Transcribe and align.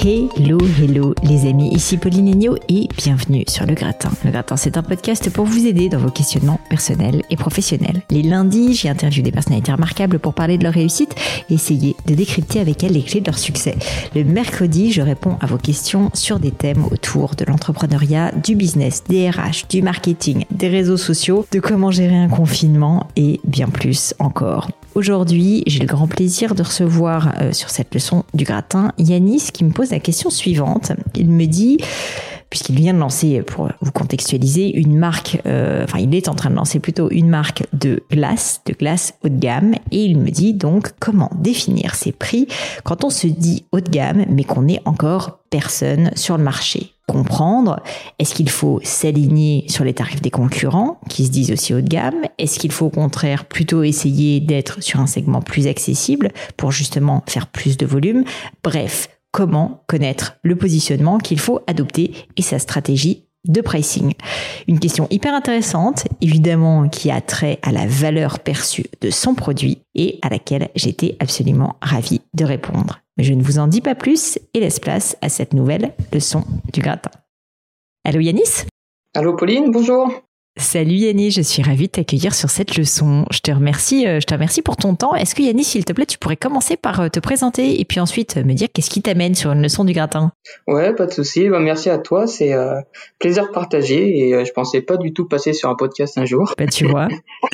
Hello, 0.00 0.58
hello 0.80 1.12
les 1.24 1.48
amis, 1.48 1.70
ici 1.74 1.96
Pauline 1.96 2.28
Agneau 2.28 2.54
et 2.68 2.86
bienvenue 2.96 3.42
sur 3.48 3.66
Le 3.66 3.74
Gratin. 3.74 4.10
Le 4.24 4.30
Gratin, 4.30 4.56
c'est 4.56 4.76
un 4.76 4.82
podcast 4.84 5.28
pour 5.30 5.44
vous 5.44 5.66
aider 5.66 5.88
dans 5.88 5.98
vos 5.98 6.10
questionnements 6.10 6.60
personnels 6.70 7.22
et 7.30 7.36
professionnels. 7.36 8.02
Les 8.10 8.22
lundis, 8.22 8.74
j'y 8.74 8.88
interviewe 8.88 9.24
des 9.24 9.32
personnalités 9.32 9.72
remarquables 9.72 10.20
pour 10.20 10.34
parler 10.34 10.56
de 10.56 10.62
leur 10.62 10.74
réussite 10.74 11.16
et 11.50 11.54
essayer 11.54 11.96
de 12.06 12.14
décrypter 12.14 12.60
avec 12.60 12.84
elles 12.84 12.92
les 12.92 13.02
clés 13.02 13.20
de 13.20 13.26
leur 13.26 13.38
succès. 13.38 13.76
Le 14.14 14.22
mercredi, 14.22 14.92
je 14.92 15.02
réponds 15.02 15.36
à 15.40 15.46
vos 15.46 15.58
questions 15.58 16.10
sur 16.14 16.38
des 16.38 16.52
thèmes 16.52 16.84
autour 16.92 17.34
de 17.34 17.44
l'entrepreneuriat, 17.44 18.30
du 18.30 18.54
business, 18.54 19.02
des 19.08 19.28
RH, 19.28 19.66
du 19.68 19.82
marketing, 19.82 20.44
des 20.52 20.68
réseaux 20.68 20.96
sociaux, 20.96 21.44
de 21.50 21.58
comment 21.58 21.90
gérer 21.90 22.16
un 22.16 22.28
confinement 22.28 23.08
et 23.16 23.40
bien 23.42 23.66
plus 23.66 24.14
encore. 24.20 24.68
Aujourd'hui, 24.94 25.62
j'ai 25.66 25.80
le 25.80 25.86
grand 25.86 26.08
plaisir 26.08 26.54
de 26.54 26.62
recevoir 26.62 27.34
euh, 27.40 27.52
sur 27.52 27.70
cette 27.70 27.94
leçon 27.94 28.24
du 28.34 28.44
gratin 28.44 28.92
Yanis 28.98 29.50
qui 29.52 29.64
me 29.64 29.70
pose 29.70 29.90
la 29.90 30.00
question 30.00 30.30
suivante. 30.30 30.92
Il 31.14 31.30
me 31.30 31.46
dit 31.46 31.78
puisqu'il 32.50 32.76
vient 32.76 32.94
de 32.94 32.98
lancer, 32.98 33.42
pour 33.42 33.70
vous 33.80 33.92
contextualiser, 33.92 34.74
une 34.74 34.96
marque, 34.96 35.40
euh, 35.46 35.84
enfin 35.84 35.98
il 35.98 36.14
est 36.14 36.28
en 36.28 36.34
train 36.34 36.50
de 36.50 36.54
lancer 36.54 36.80
plutôt 36.80 37.10
une 37.10 37.28
marque 37.28 37.64
de 37.72 38.02
glace, 38.10 38.62
de 38.66 38.72
glace 38.72 39.14
haut 39.22 39.28
de 39.28 39.38
gamme, 39.38 39.74
et 39.90 40.04
il 40.04 40.18
me 40.18 40.30
dit 40.30 40.54
donc 40.54 40.92
comment 40.98 41.30
définir 41.38 41.94
ses 41.94 42.12
prix 42.12 42.48
quand 42.84 43.04
on 43.04 43.10
se 43.10 43.26
dit 43.26 43.66
haut 43.72 43.80
de 43.80 43.90
gamme, 43.90 44.24
mais 44.30 44.44
qu'on 44.44 44.62
n'est 44.62 44.80
encore 44.84 45.40
personne 45.50 46.10
sur 46.14 46.38
le 46.38 46.44
marché? 46.44 46.97
Comprendre. 47.08 47.82
Est-ce 48.20 48.34
qu'il 48.34 48.50
faut 48.50 48.80
s'aligner 48.84 49.64
sur 49.68 49.82
les 49.82 49.94
tarifs 49.94 50.22
des 50.22 50.30
concurrents 50.30 51.00
qui 51.08 51.26
se 51.26 51.30
disent 51.30 51.50
aussi 51.50 51.74
haut 51.74 51.80
de 51.80 51.88
gamme? 51.88 52.22
Est-ce 52.38 52.60
qu'il 52.60 52.70
faut 52.70 52.86
au 52.86 52.90
contraire 52.90 53.46
plutôt 53.46 53.82
essayer 53.82 54.38
d'être 54.38 54.82
sur 54.82 55.00
un 55.00 55.08
segment 55.08 55.42
plus 55.42 55.66
accessible 55.66 56.30
pour 56.56 56.70
justement 56.70 57.24
faire 57.26 57.48
plus 57.48 57.76
de 57.76 57.86
volume? 57.86 58.24
Bref, 58.62 59.08
comment 59.32 59.82
connaître 59.88 60.36
le 60.42 60.56
positionnement 60.56 61.18
qu'il 61.18 61.40
faut 61.40 61.60
adopter 61.66 62.12
et 62.36 62.42
sa 62.42 62.58
stratégie 62.58 63.27
de 63.46 63.60
pricing. 63.60 64.14
Une 64.66 64.78
question 64.78 65.06
hyper 65.10 65.34
intéressante, 65.34 66.06
évidemment, 66.20 66.88
qui 66.88 67.10
a 67.10 67.20
trait 67.20 67.58
à 67.62 67.72
la 67.72 67.86
valeur 67.86 68.40
perçue 68.40 68.86
de 69.00 69.10
son 69.10 69.34
produit 69.34 69.78
et 69.94 70.18
à 70.22 70.28
laquelle 70.28 70.68
j'étais 70.74 71.16
absolument 71.20 71.76
ravie 71.80 72.20
de 72.34 72.44
répondre. 72.44 73.00
Mais 73.16 73.24
je 73.24 73.34
ne 73.34 73.42
vous 73.42 73.58
en 73.58 73.66
dis 73.66 73.80
pas 73.80 73.94
plus 73.94 74.38
et 74.54 74.60
laisse 74.60 74.80
place 74.80 75.16
à 75.22 75.28
cette 75.28 75.54
nouvelle 75.54 75.94
leçon 76.12 76.44
du 76.72 76.80
gratin. 76.80 77.10
Allô 78.04 78.20
Yanis? 78.20 78.66
Allô 79.14 79.34
Pauline, 79.34 79.70
bonjour 79.70 80.08
Salut 80.58 80.94
Yannis, 80.94 81.30
je 81.30 81.40
suis 81.40 81.62
ravie 81.62 81.86
de 81.86 81.92
t'accueillir 81.92 82.34
sur 82.34 82.50
cette 82.50 82.76
leçon. 82.76 83.24
Je 83.30 83.38
te 83.38 83.52
remercie, 83.52 84.08
euh, 84.08 84.18
je 84.18 84.26
te 84.26 84.34
remercie 84.34 84.60
pour 84.60 84.76
ton 84.76 84.96
temps. 84.96 85.14
Est-ce 85.14 85.36
que 85.36 85.42
Yannis, 85.42 85.62
s'il 85.62 85.84
te 85.84 85.92
plaît, 85.92 86.04
tu 86.04 86.18
pourrais 86.18 86.36
commencer 86.36 86.76
par 86.76 87.00
euh, 87.00 87.08
te 87.08 87.20
présenter 87.20 87.80
et 87.80 87.84
puis 87.84 88.00
ensuite 88.00 88.36
me 88.36 88.54
dire 88.54 88.66
qu'est-ce 88.74 88.90
qui 88.90 89.00
t'amène 89.00 89.36
sur 89.36 89.52
une 89.52 89.62
leçon 89.62 89.84
du 89.84 89.92
gratin? 89.92 90.32
Ouais, 90.66 90.92
pas 90.94 91.06
de 91.06 91.12
souci. 91.12 91.48
Bah, 91.48 91.60
merci 91.60 91.90
à 91.90 91.98
toi, 91.98 92.26
c'est 92.26 92.54
euh, 92.54 92.74
plaisir 93.20 93.52
partagé 93.52 94.18
et 94.18 94.44
je 94.44 94.52
pensais 94.52 94.82
pas 94.82 94.96
du 94.96 95.12
tout 95.12 95.28
passer 95.28 95.52
sur 95.52 95.70
un 95.70 95.76
podcast 95.76 96.18
un 96.18 96.24
jour. 96.24 96.52
Bah 96.58 96.66
tu 96.66 96.86
vois. 96.86 97.06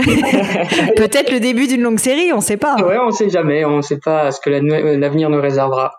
Peut-être 0.97 1.31
le 1.31 1.41
début 1.41 1.67
d'une 1.67 1.83
longue 1.83 1.99
série, 1.99 2.33
on 2.33 2.41
sait 2.41 2.57
pas. 2.57 2.77
Ouais, 2.77 2.97
on 2.99 3.11
sait 3.11 3.29
jamais, 3.29 3.67
on 3.67 3.83
sait 3.83 3.99
pas 3.99 4.33
ce 4.33 4.41
que 4.41 4.49
l'avenir 4.49 5.29
nous 5.29 5.43
réservera. 5.43 5.93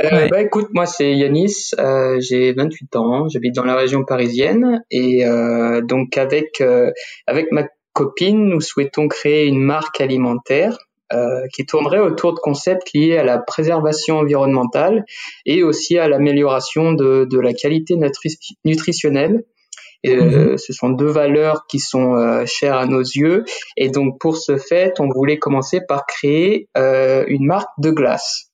Euh, 0.00 0.28
bah 0.28 0.40
écoute, 0.40 0.68
moi 0.72 0.86
c'est 0.86 1.12
Yanis, 1.12 1.72
euh, 1.78 2.18
j'ai 2.18 2.52
28 2.54 2.96
ans, 2.96 3.28
j'habite 3.28 3.54
dans 3.54 3.64
la 3.64 3.76
région 3.76 4.04
parisienne 4.04 4.82
et 4.90 5.26
euh, 5.26 5.82
donc 5.82 6.16
avec 6.16 6.62
euh, 6.62 6.90
avec 7.26 7.52
ma 7.52 7.64
copine, 7.92 8.48
nous 8.48 8.62
souhaitons 8.62 9.08
créer 9.08 9.46
une 9.46 9.60
marque 9.60 10.00
alimentaire 10.00 10.78
euh, 11.12 11.46
qui 11.54 11.66
tournerait 11.66 11.98
autour 11.98 12.32
de 12.32 12.38
concepts 12.38 12.94
liés 12.94 13.18
à 13.18 13.22
la 13.22 13.38
préservation 13.38 14.20
environnementale 14.20 15.04
et 15.44 15.62
aussi 15.62 15.98
à 15.98 16.08
l'amélioration 16.08 16.94
de, 16.94 17.26
de 17.30 17.38
la 17.38 17.52
qualité 17.52 17.94
nutritionnelle. 18.64 19.44
Et, 20.04 20.16
mhm. 20.16 20.56
Ce 20.56 20.72
sont 20.72 20.88
deux 20.88 21.10
valeurs 21.10 21.66
qui 21.68 21.78
sont 21.78 22.44
chères 22.46 22.76
à 22.76 22.86
nos 22.86 23.02
yeux 23.02 23.44
et 23.76 23.88
donc 23.88 24.18
pour 24.18 24.38
ce 24.38 24.56
fait, 24.56 24.98
on 24.98 25.08
voulait 25.08 25.38
commencer 25.38 25.80
par 25.86 26.06
créer 26.06 26.66
une 26.74 27.46
marque 27.46 27.68
de 27.78 27.90
glace. 27.90 28.51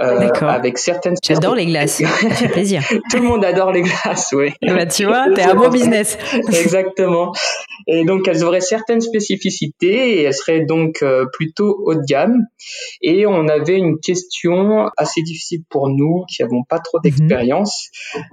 Euh, 0.00 0.28
avec 0.40 0.78
certaines. 0.78 1.14
J'adore 1.22 1.54
les 1.54 1.66
glaces. 1.66 1.98
Ça 2.02 2.30
fait 2.30 2.48
plaisir. 2.48 2.82
Tout 3.10 3.18
le 3.18 3.22
monde 3.22 3.44
adore 3.44 3.70
les 3.70 3.82
glaces, 3.82 4.32
oui. 4.32 4.52
Bah, 4.62 4.86
tu 4.86 5.04
vois, 5.04 5.26
t'es 5.32 5.42
un 5.42 5.54
bon 5.54 5.68
business. 5.68 6.18
Exactement. 6.52 7.32
Et 7.86 8.04
donc, 8.04 8.26
elles 8.26 8.42
auraient 8.42 8.60
certaines 8.60 9.00
spécificités 9.00 10.18
et 10.18 10.22
elles 10.22 10.34
seraient 10.34 10.64
donc 10.64 11.02
euh, 11.02 11.26
plutôt 11.32 11.76
haut 11.84 11.94
de 11.94 12.04
gamme. 12.08 12.46
Et 13.02 13.26
on 13.26 13.46
avait 13.46 13.76
une 13.76 14.00
question 14.00 14.90
assez 14.96 15.22
difficile 15.22 15.62
pour 15.70 15.88
nous 15.88 16.24
qui 16.28 16.42
n'avons 16.42 16.64
pas 16.64 16.80
trop 16.80 16.98
mhm. 16.98 17.02
d'expérience. 17.02 17.90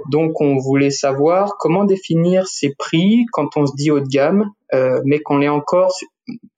Donc, 0.10 0.42
on 0.42 0.58
voulait 0.58 0.90
savoir 0.90 1.58
comment 1.60 1.84
définir 1.84 2.48
ces 2.48 2.74
prix 2.78 3.26
quand 3.32 3.56
on 3.56 3.68
se 3.68 3.76
dit 3.76 3.92
haut 3.92 4.00
de 4.00 4.10
gamme, 4.10 4.46
euh, 4.74 5.00
mais 5.06 5.20
qu'on 5.20 5.40
n'est 5.40 5.50
encore 5.50 5.94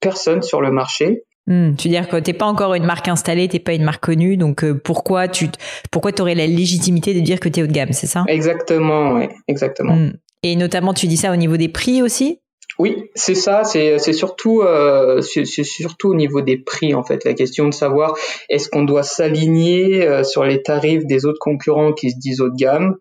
personne 0.00 0.42
sur 0.42 0.62
le 0.62 0.70
marché. 0.70 1.24
Hmm, 1.46 1.74
tu 1.76 1.88
veux 1.88 1.94
dire 1.94 2.08
que 2.08 2.16
t'es 2.16 2.32
pas 2.32 2.46
encore 2.46 2.74
une 2.74 2.86
marque 2.86 3.06
installée, 3.08 3.48
t'es 3.48 3.58
pas 3.58 3.74
une 3.74 3.84
marque 3.84 4.02
connue, 4.02 4.38
donc 4.38 4.64
euh, 4.64 4.74
pourquoi 4.74 5.28
tu 5.28 5.48
pourquoi 5.90 6.10
t'aurais 6.12 6.34
la 6.34 6.46
légitimité 6.46 7.12
de 7.12 7.20
dire 7.20 7.38
que 7.38 7.50
t'es 7.50 7.62
haut 7.62 7.66
de 7.66 7.72
gamme, 7.72 7.92
c'est 7.92 8.06
ça? 8.06 8.24
Exactement, 8.28 9.12
oui, 9.12 9.28
exactement. 9.46 9.94
Hmm. 9.94 10.12
Et 10.42 10.56
notamment, 10.56 10.94
tu 10.94 11.06
dis 11.06 11.16
ça 11.16 11.32
au 11.32 11.36
niveau 11.36 11.56
des 11.56 11.68
prix 11.68 12.02
aussi? 12.02 12.40
Oui, 12.78 12.96
c'est 13.14 13.34
ça. 13.34 13.62
C'est 13.64 13.98
surtout 14.12 14.62
euh, 14.62 15.20
c'est 15.20 15.44
surtout 15.44 16.08
au 16.08 16.14
niveau 16.14 16.40
des 16.40 16.56
prix 16.56 16.94
en 16.94 17.04
fait. 17.04 17.24
La 17.24 17.34
question 17.34 17.68
de 17.68 17.74
savoir 17.74 18.16
est-ce 18.48 18.68
qu'on 18.68 18.84
doit 18.84 19.02
s'aligner 19.02 20.06
euh, 20.06 20.24
sur 20.24 20.44
les 20.44 20.62
tarifs 20.62 21.06
des 21.06 21.24
autres 21.24 21.38
concurrents 21.38 21.92
qui 21.92 22.10
se 22.10 22.18
disent 22.18 22.40
haut 22.40 22.50
de 22.50 22.56
gamme? 22.56 22.96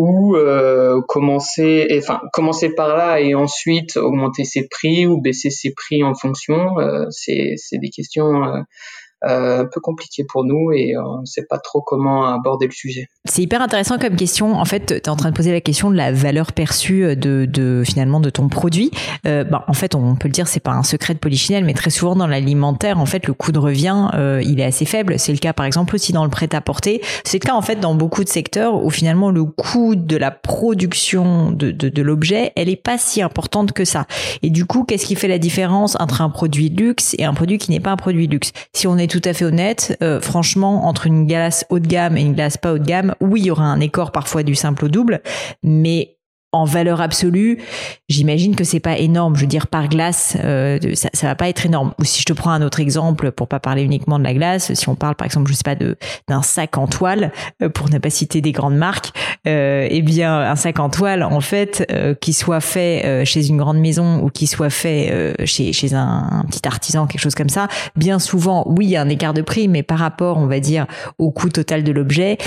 Ou 0.00 0.34
euh, 0.34 1.02
commencer, 1.08 1.86
enfin 1.98 2.22
commencer 2.32 2.74
par 2.74 2.96
là 2.96 3.20
et 3.20 3.34
ensuite 3.34 3.98
augmenter 3.98 4.44
ses 4.44 4.66
prix 4.66 5.06
ou 5.06 5.20
baisser 5.20 5.50
ses 5.50 5.74
prix 5.74 6.02
en 6.02 6.14
fonction. 6.14 6.78
Euh, 6.78 7.04
c'est 7.10 7.54
des 7.72 7.90
questions 7.90 8.44
euh, 8.44 8.62
un 9.22 9.66
peu 9.66 9.80
compliqué 9.80 10.24
pour 10.24 10.44
nous 10.44 10.72
et 10.72 10.96
on 10.96 11.20
ne 11.20 11.26
sait 11.26 11.44
pas 11.48 11.58
trop 11.58 11.82
comment 11.82 12.26
aborder 12.26 12.66
le 12.66 12.72
sujet. 12.72 13.08
C'est 13.26 13.42
hyper 13.42 13.60
intéressant 13.62 13.98
comme 13.98 14.16
question. 14.16 14.54
En 14.54 14.64
fait, 14.64 14.86
tu 14.86 14.94
es 14.94 15.08
en 15.08 15.16
train 15.16 15.30
de 15.30 15.36
poser 15.36 15.52
la 15.52 15.60
question 15.60 15.90
de 15.90 15.96
la 15.96 16.12
valeur 16.12 16.52
perçue 16.52 17.16
de, 17.16 17.46
de 17.46 17.82
finalement 17.84 18.20
de 18.20 18.30
ton 18.30 18.48
produit. 18.48 18.90
Euh, 19.26 19.44
bah, 19.44 19.64
en 19.68 19.72
fait, 19.72 19.94
on 19.94 20.14
peut 20.16 20.28
le 20.28 20.32
dire, 20.32 20.48
c'est 20.48 20.60
pas 20.60 20.72
un 20.72 20.82
secret 20.82 21.14
de 21.14 21.18
polichinelle, 21.18 21.64
mais 21.64 21.74
très 21.74 21.90
souvent 21.90 22.16
dans 22.16 22.26
l'alimentaire, 22.26 22.98
en 22.98 23.06
fait, 23.06 23.26
le 23.26 23.34
coût 23.34 23.52
de 23.52 23.58
revient, 23.58 24.08
euh, 24.14 24.42
il 24.44 24.60
est 24.60 24.64
assez 24.64 24.84
faible. 24.84 25.18
C'est 25.18 25.32
le 25.32 25.38
cas, 25.38 25.52
par 25.52 25.66
exemple, 25.66 25.94
aussi 25.94 26.12
dans 26.12 26.24
le 26.24 26.30
prêt-à-porter. 26.30 27.02
C'est 27.24 27.42
le 27.42 27.46
cas, 27.46 27.54
en 27.54 27.62
fait, 27.62 27.76
dans 27.76 27.94
beaucoup 27.94 28.24
de 28.24 28.28
secteurs 28.28 28.82
où 28.82 28.90
finalement 28.90 29.30
le 29.30 29.44
coût 29.44 29.94
de 29.94 30.16
la 30.16 30.30
production 30.30 31.50
de, 31.50 32.02
l'objet, 32.02 32.52
elle 32.56 32.68
est 32.68 32.82
pas 32.82 32.98
si 32.98 33.20
importante 33.20 33.72
que 33.72 33.84
ça. 33.84 34.06
Et 34.42 34.50
du 34.50 34.64
coup, 34.64 34.84
qu'est-ce 34.84 35.06
qui 35.06 35.14
fait 35.14 35.28
la 35.28 35.38
différence 35.38 35.96
entre 36.00 36.22
un 36.22 36.30
produit 36.30 36.70
luxe 36.70 37.14
et 37.18 37.24
un 37.24 37.34
produit 37.34 37.58
qui 37.58 37.70
n'est 37.70 37.80
pas 37.80 37.90
un 37.90 37.96
produit 37.96 38.26
luxe? 38.26 38.52
Si 38.72 38.86
on 38.86 38.96
est 38.96 39.09
tout 39.10 39.20
à 39.24 39.34
fait 39.34 39.44
honnête, 39.44 39.98
euh, 40.02 40.20
franchement, 40.20 40.86
entre 40.86 41.06
une 41.06 41.26
glace 41.26 41.66
haut 41.68 41.80
de 41.80 41.86
gamme 41.86 42.16
et 42.16 42.22
une 42.22 42.32
glace 42.32 42.56
pas 42.56 42.72
haut 42.72 42.78
de 42.78 42.86
gamme, 42.86 43.14
oui, 43.20 43.40
il 43.40 43.46
y 43.46 43.50
aura 43.50 43.64
un 43.64 43.80
écart 43.80 44.12
parfois 44.12 44.44
du 44.44 44.54
simple 44.54 44.84
au 44.84 44.88
double, 44.88 45.20
mais 45.62 46.16
en 46.52 46.64
valeur 46.64 47.00
absolue, 47.00 47.62
j'imagine 48.08 48.56
que 48.56 48.64
c'est 48.64 48.80
pas 48.80 48.98
énorme. 48.98 49.36
Je 49.36 49.42
veux 49.42 49.46
dire, 49.46 49.68
par 49.68 49.88
glace, 49.88 50.36
euh, 50.42 50.78
ça, 50.94 51.08
ça 51.12 51.28
va 51.28 51.34
pas 51.36 51.48
être 51.48 51.64
énorme. 51.64 51.92
Ou 51.98 52.04
si 52.04 52.20
je 52.20 52.24
te 52.24 52.32
prends 52.32 52.50
un 52.50 52.62
autre 52.62 52.80
exemple, 52.80 53.30
pour 53.30 53.46
pas 53.46 53.60
parler 53.60 53.82
uniquement 53.82 54.18
de 54.18 54.24
la 54.24 54.34
glace, 54.34 54.72
si 54.74 54.88
on 54.88 54.96
parle 54.96 55.14
par 55.14 55.26
exemple, 55.26 55.50
je 55.50 55.56
sais 55.56 55.62
pas, 55.62 55.76
d'un 55.76 56.42
sac 56.42 56.76
en 56.76 56.88
toile, 56.88 57.32
euh, 57.62 57.68
pour 57.68 57.88
ne 57.90 57.98
pas 57.98 58.10
citer 58.10 58.40
des 58.40 58.52
grandes 58.52 58.76
marques, 58.76 59.12
euh, 59.46 59.86
eh 59.90 60.02
bien, 60.02 60.38
un 60.38 60.56
sac 60.56 60.78
en 60.80 60.90
toile, 60.90 61.22
en 61.22 61.40
fait, 61.40 61.86
euh, 61.90 62.14
qui 62.14 62.32
soit 62.32 62.60
fait 62.60 63.02
euh, 63.04 63.24
chez 63.24 63.48
une 63.48 63.56
grande 63.56 63.78
maison 63.78 64.20
ou 64.22 64.28
qui 64.28 64.46
soit 64.46 64.70
fait 64.70 65.34
chez 65.44 65.72
chez 65.72 65.94
un, 65.94 66.44
petit 66.48 66.66
artisan, 66.66 67.06
quelque 67.06 67.20
chose 67.20 67.34
comme 67.34 67.48
ça, 67.48 67.68
bien 67.96 68.18
souvent, 68.18 68.64
oui, 68.66 68.86
il 68.86 68.90
y 68.90 68.96
a 68.96 69.02
un 69.02 69.08
écart 69.08 69.34
de 69.34 69.42
prix, 69.42 69.68
mais 69.68 69.82
par 69.82 69.98
rapport, 69.98 70.38
on 70.38 70.46
va 70.46 70.60
dire, 70.60 70.86
au 71.18 71.30
coût 71.30 71.48
total 71.48 71.84
de 71.84 71.92
l'objet, 71.92 72.38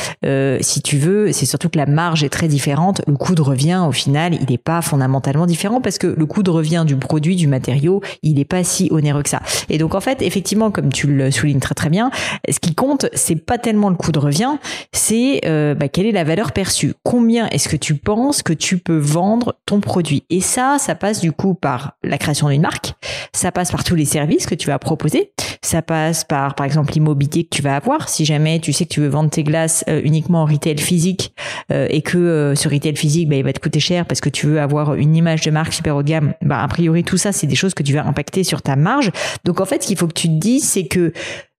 si 0.61 0.81
tu 0.81 0.97
veux, 0.97 1.31
c'est 1.31 1.45
surtout 1.45 1.69
que 1.69 1.77
la 1.77 1.85
marge 1.85 2.23
est 2.23 2.29
très 2.29 2.47
différente. 2.47 3.01
Le 3.07 3.15
coût 3.15 3.35
de 3.35 3.41
revient 3.41 3.83
au 3.87 3.91
final, 3.91 4.33
il 4.33 4.49
n'est 4.49 4.57
pas 4.57 4.81
fondamentalement 4.81 5.45
différent 5.45 5.81
parce 5.81 5.97
que 5.97 6.07
le 6.07 6.25
coût 6.25 6.43
de 6.43 6.49
revient 6.49 6.83
du 6.85 6.95
produit, 6.95 7.35
du 7.35 7.47
matériau, 7.47 8.01
il 8.21 8.35
n'est 8.35 8.45
pas 8.45 8.63
si 8.63 8.89
onéreux 8.91 9.23
que 9.23 9.29
ça. 9.29 9.41
Et 9.69 9.77
donc 9.77 9.95
en 9.95 10.01
fait, 10.01 10.21
effectivement, 10.21 10.71
comme 10.71 10.91
tu 10.91 11.07
le 11.07 11.31
soulignes 11.31 11.59
très 11.59 11.75
très 11.75 11.89
bien, 11.89 12.11
ce 12.49 12.59
qui 12.59 12.75
compte, 12.75 13.07
c'est 13.13 13.35
pas 13.35 13.57
tellement 13.57 13.89
le 13.89 13.95
coût 13.95 14.11
de 14.11 14.19
revient, 14.19 14.57
c'est 14.91 15.41
euh, 15.45 15.75
bah, 15.75 15.87
quelle 15.87 16.05
est 16.05 16.11
la 16.11 16.23
valeur 16.23 16.51
perçue. 16.51 16.82
Combien 17.03 17.47
est-ce 17.49 17.69
que 17.69 17.75
tu 17.75 17.95
penses 17.95 18.43
que 18.43 18.53
tu 18.53 18.77
peux 18.77 18.97
vendre 18.97 19.55
ton 19.65 19.79
produit? 19.79 20.23
Et 20.29 20.41
ça, 20.41 20.77
ça 20.79 20.95
passe 20.95 21.21
du 21.21 21.31
coup 21.31 21.53
par 21.53 21.93
la 22.03 22.17
création 22.17 22.49
d'une 22.49 22.61
marque, 22.61 22.93
ça 23.33 23.51
passe 23.51 23.71
par 23.71 23.83
tous 23.83 23.95
les 23.95 24.05
services 24.05 24.45
que 24.45 24.55
tu 24.55 24.67
vas 24.67 24.79
proposer, 24.79 25.31
ça 25.61 25.81
passe 25.81 26.23
par 26.23 26.55
par 26.55 26.65
exemple 26.65 26.93
l'immobilier 26.93 27.45
que 27.45 27.55
tu 27.55 27.61
vas 27.61 27.75
avoir. 27.75 28.09
Si 28.09 28.25
jamais 28.25 28.59
tu 28.59 28.73
sais 28.73 28.85
que 28.85 28.93
tu 28.93 28.99
veux 28.99 29.07
vendre 29.07 29.29
tes 29.29 29.43
glaces 29.43 29.83
euh, 29.89 30.01
uniquement 30.03 30.43
en 30.43 30.45
retail 30.45 30.77
physique 30.77 31.33
euh, 31.71 31.87
et 31.89 32.01
que 32.01 32.53
ce 32.55 32.67
retail 32.67 32.95
physique, 32.95 33.29
bah, 33.29 33.35
il 33.35 33.43
va 33.43 33.53
te 33.53 33.59
coûter 33.59 33.79
cher 33.79 34.05
parce 34.05 34.21
que 34.21 34.29
tu 34.29 34.47
veux 34.47 34.59
avoir 34.59 34.95
une 34.95 35.15
image 35.15 35.41
de 35.41 35.51
marque 35.51 35.73
super 35.73 35.95
haut 35.95 36.03
de 36.03 36.07
gamme, 36.07 36.33
bah, 36.41 36.61
a 36.61 36.67
priori, 36.67 37.03
tout 37.03 37.17
ça, 37.17 37.31
c'est 37.31 37.47
des 37.47 37.55
choses 37.55 37.73
que 37.73 37.83
tu 37.83 37.93
vas 37.93 38.05
impacter 38.05 38.43
sur 38.43 38.61
ta 38.61 38.75
marge. 38.75 39.11
Donc, 39.43 39.61
en 39.61 39.65
fait, 39.65 39.83
ce 39.83 39.87
qu'il 39.87 39.97
faut 39.97 40.07
que 40.07 40.13
tu 40.13 40.27
te 40.27 40.33
dises, 40.33 40.67
c'est 40.67 40.87
que 40.87 41.13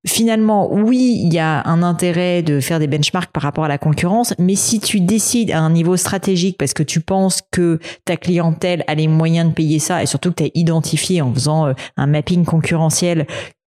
finalement, 0.06 0.72
oui, 0.72 1.20
il 1.24 1.32
y 1.32 1.38
a 1.38 1.66
un 1.66 1.82
intérêt 1.82 2.42
de 2.42 2.60
faire 2.60 2.78
des 2.78 2.86
benchmarks 2.86 3.32
par 3.32 3.42
rapport 3.42 3.64
à 3.64 3.68
la 3.68 3.78
concurrence, 3.78 4.34
mais 4.38 4.54
si 4.54 4.80
tu 4.80 5.00
décides 5.00 5.50
à 5.50 5.60
un 5.60 5.70
niveau 5.70 5.96
stratégique 5.96 6.56
parce 6.58 6.74
que 6.74 6.82
tu 6.82 7.00
penses 7.00 7.40
que 7.50 7.78
ta 8.04 8.16
clientèle 8.16 8.84
a 8.86 8.94
les 8.94 9.08
moyens 9.08 9.48
de 9.48 9.54
payer 9.54 9.78
ça 9.78 10.02
et 10.02 10.06
surtout 10.06 10.30
que 10.30 10.36
tu 10.36 10.44
as 10.44 10.50
identifié 10.54 11.22
en 11.22 11.32
faisant 11.32 11.66
euh, 11.66 11.72
un 11.96 12.06
mapping 12.06 12.44
concurrentiel 12.44 13.26